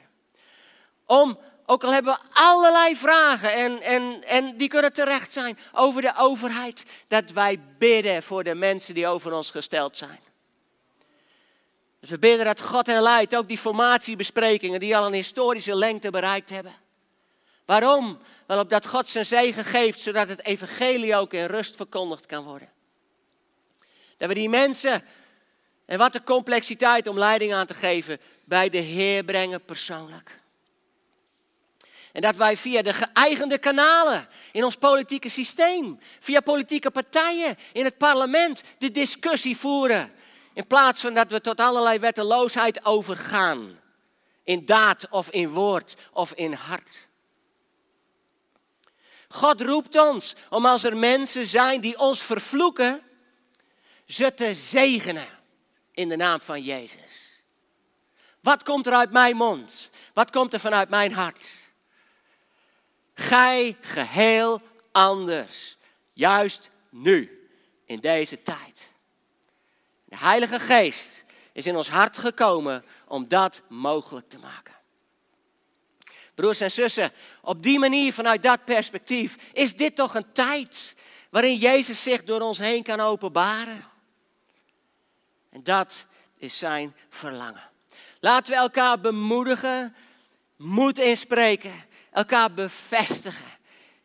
Om 1.05 1.39
ook 1.65 1.83
al 1.83 1.93
hebben 1.93 2.13
we 2.13 2.19
allerlei 2.33 2.95
vragen 2.95 3.53
en, 3.53 3.81
en, 3.81 4.23
en 4.23 4.57
die 4.57 4.67
kunnen 4.67 4.93
terecht 4.93 5.31
zijn 5.31 5.57
over 5.73 6.01
de 6.01 6.13
overheid, 6.17 6.83
dat 7.07 7.31
wij 7.31 7.59
bidden 7.77 8.23
voor 8.23 8.43
de 8.43 8.55
mensen 8.55 8.93
die 8.93 9.07
over 9.07 9.33
ons 9.33 9.51
gesteld 9.51 9.97
zijn. 9.97 10.19
Dus 12.01 12.09
we 12.09 12.19
bidden 12.19 12.45
dat 12.45 12.61
God 12.61 12.87
hen 12.87 13.01
leidt, 13.01 13.35
ook 13.35 13.47
die 13.47 13.57
formatiebesprekingen 13.57 14.79
die 14.79 14.97
al 14.97 15.05
een 15.05 15.13
historische 15.13 15.75
lengte 15.75 16.09
bereikt 16.09 16.49
hebben. 16.49 16.73
Waarom? 17.65 18.19
Wel 18.47 18.59
opdat 18.59 18.87
God 18.87 19.09
zijn 19.09 19.25
zegen 19.25 19.65
geeft, 19.65 19.99
zodat 19.99 20.29
het 20.29 20.45
evangelie 20.45 21.15
ook 21.15 21.33
in 21.33 21.45
rust 21.45 21.75
verkondigd 21.75 22.25
kan 22.25 22.43
worden. 22.43 22.69
Dat 24.17 24.27
we 24.27 24.33
die 24.33 24.49
mensen, 24.49 25.03
en 25.85 25.97
wat 25.97 26.13
de 26.13 26.23
complexiteit 26.23 27.07
om 27.07 27.17
leiding 27.17 27.53
aan 27.53 27.65
te 27.65 27.73
geven, 27.73 28.19
bij 28.43 28.69
de 28.69 28.77
Heer 28.77 29.23
brengen 29.23 29.65
persoonlijk. 29.65 30.39
En 32.11 32.21
dat 32.21 32.35
wij 32.35 32.57
via 32.57 32.81
de 32.81 32.93
geëigende 32.93 33.57
kanalen 33.57 34.27
in 34.51 34.63
ons 34.63 34.75
politieke 34.75 35.29
systeem, 35.29 35.99
via 36.19 36.39
politieke 36.39 36.91
partijen 36.91 37.57
in 37.73 37.85
het 37.85 37.97
parlement, 37.97 38.63
de 38.77 38.91
discussie 38.91 39.57
voeren. 39.57 40.11
In 40.53 40.67
plaats 40.67 41.01
van 41.01 41.13
dat 41.13 41.31
we 41.31 41.41
tot 41.41 41.59
allerlei 41.59 41.99
wetteloosheid 41.99 42.85
overgaan. 42.85 43.79
In 44.43 44.65
daad 44.65 45.09
of 45.09 45.29
in 45.29 45.49
woord 45.49 45.95
of 46.11 46.33
in 46.33 46.53
hart. 46.53 47.07
God 49.27 49.61
roept 49.61 49.95
ons 49.95 50.35
om 50.49 50.65
als 50.65 50.83
er 50.83 50.97
mensen 50.97 51.47
zijn 51.47 51.81
die 51.81 51.99
ons 51.99 52.21
vervloeken, 52.21 53.01
ze 54.05 54.33
te 54.33 54.55
zegenen 54.55 55.27
in 55.91 56.09
de 56.09 56.15
naam 56.15 56.39
van 56.39 56.61
Jezus. 56.61 57.41
Wat 58.39 58.63
komt 58.63 58.87
er 58.87 58.93
uit 58.93 59.11
mijn 59.11 59.35
mond? 59.35 59.89
Wat 60.13 60.31
komt 60.31 60.53
er 60.53 60.59
vanuit 60.59 60.89
mijn 60.89 61.13
hart? 61.13 61.51
Gij 63.13 63.77
geheel 63.81 64.61
anders. 64.91 65.77
Juist 66.13 66.69
nu, 66.89 67.49
in 67.85 67.99
deze 67.99 68.41
tijd. 68.41 68.90
De 70.11 70.17
Heilige 70.17 70.59
Geest 70.59 71.23
is 71.51 71.65
in 71.65 71.75
ons 71.75 71.89
hart 71.89 72.17
gekomen 72.17 72.83
om 73.07 73.27
dat 73.27 73.61
mogelijk 73.67 74.29
te 74.29 74.37
maken. 74.37 74.73
Broers 76.35 76.59
en 76.59 76.71
zussen, 76.71 77.11
op 77.41 77.63
die 77.63 77.79
manier, 77.79 78.13
vanuit 78.13 78.43
dat 78.43 78.65
perspectief, 78.65 79.35
is 79.53 79.75
dit 79.75 79.95
toch 79.95 80.15
een 80.15 80.31
tijd 80.31 80.95
waarin 81.29 81.55
Jezus 81.55 82.03
zich 82.03 82.23
door 82.23 82.41
ons 82.41 82.57
heen 82.57 82.83
kan 82.83 82.99
openbaren. 82.99 83.85
En 85.49 85.63
dat 85.63 86.05
is 86.37 86.57
zijn 86.57 86.95
verlangen. 87.09 87.69
Laten 88.19 88.53
we 88.53 88.59
elkaar 88.59 88.99
bemoedigen, 88.99 89.95
moed 90.57 90.99
inspreken 90.99 91.73
elkaar 92.11 92.53
bevestigen 92.53 93.57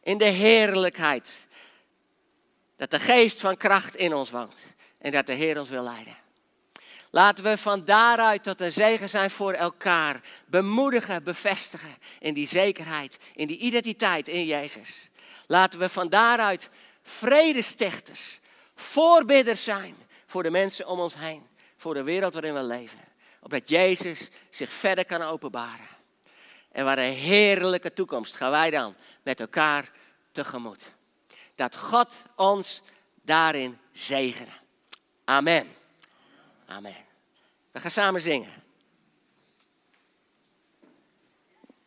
in 0.03 0.19
de 0.19 0.25
heerlijkheid. 0.25 1.47
Dat 2.77 2.91
de 2.91 3.01
geest 3.01 3.41
van 3.41 3.57
kracht 3.57 3.95
in 3.95 4.15
ons 4.15 4.31
woont 4.31 4.75
en 5.07 5.13
dat 5.13 5.27
de 5.27 5.33
Heer 5.33 5.59
ons 5.61 5.69
wil 5.69 5.83
leiden. 5.83 6.17
Laten 7.11 7.45
we 7.45 7.59
van 7.59 7.85
daaruit 7.85 8.43
tot 8.43 8.61
een 8.61 8.73
zegen 8.73 9.09
zijn 9.09 9.31
voor 9.31 9.53
elkaar. 9.53 10.21
Bemoedigen, 10.47 11.23
bevestigen 11.23 11.97
in 12.19 12.35
die 12.35 12.47
zekerheid, 12.47 13.19
in 13.35 13.47
die 13.47 13.59
identiteit 13.59 14.29
in 14.29 14.45
Jezus. 14.45 15.09
Laten 15.47 15.79
we 15.79 15.89
van 15.89 16.09
daaruit 16.09 16.69
vredestichters, 17.03 18.41
voorbidders 18.75 19.65
zijn 19.65 19.97
voor 20.27 20.43
de 20.43 20.51
mensen 20.51 20.87
om 20.87 21.01
ons 21.01 21.15
heen. 21.15 21.47
Voor 21.77 21.95
de 21.95 22.03
wereld 22.03 22.33
waarin 22.33 22.55
we 22.55 22.63
leven. 22.63 23.01
Opdat 23.41 23.69
Jezus 23.69 24.31
zich 24.51 24.73
verder 24.73 25.05
kan 25.05 25.23
openbaren. 25.23 25.87
En 26.73 26.85
wat 26.85 26.99
een 26.99 27.13
heerlijke 27.13 27.93
toekomst 27.93 28.37
gaan 28.37 28.51
wij 28.51 28.71
dan 28.71 28.95
met 29.23 29.41
elkaar 29.41 29.91
tegemoet. 30.33 30.93
Dat 31.55 31.77
God 31.77 32.15
ons 32.37 32.83
daarin 33.23 33.79
zegene. 33.93 34.65
Amen. 35.29 35.67
Amen. 36.67 37.05
We 37.73 37.81
gaan 37.81 37.91
samen 37.91 38.21
zingen. 38.21 38.53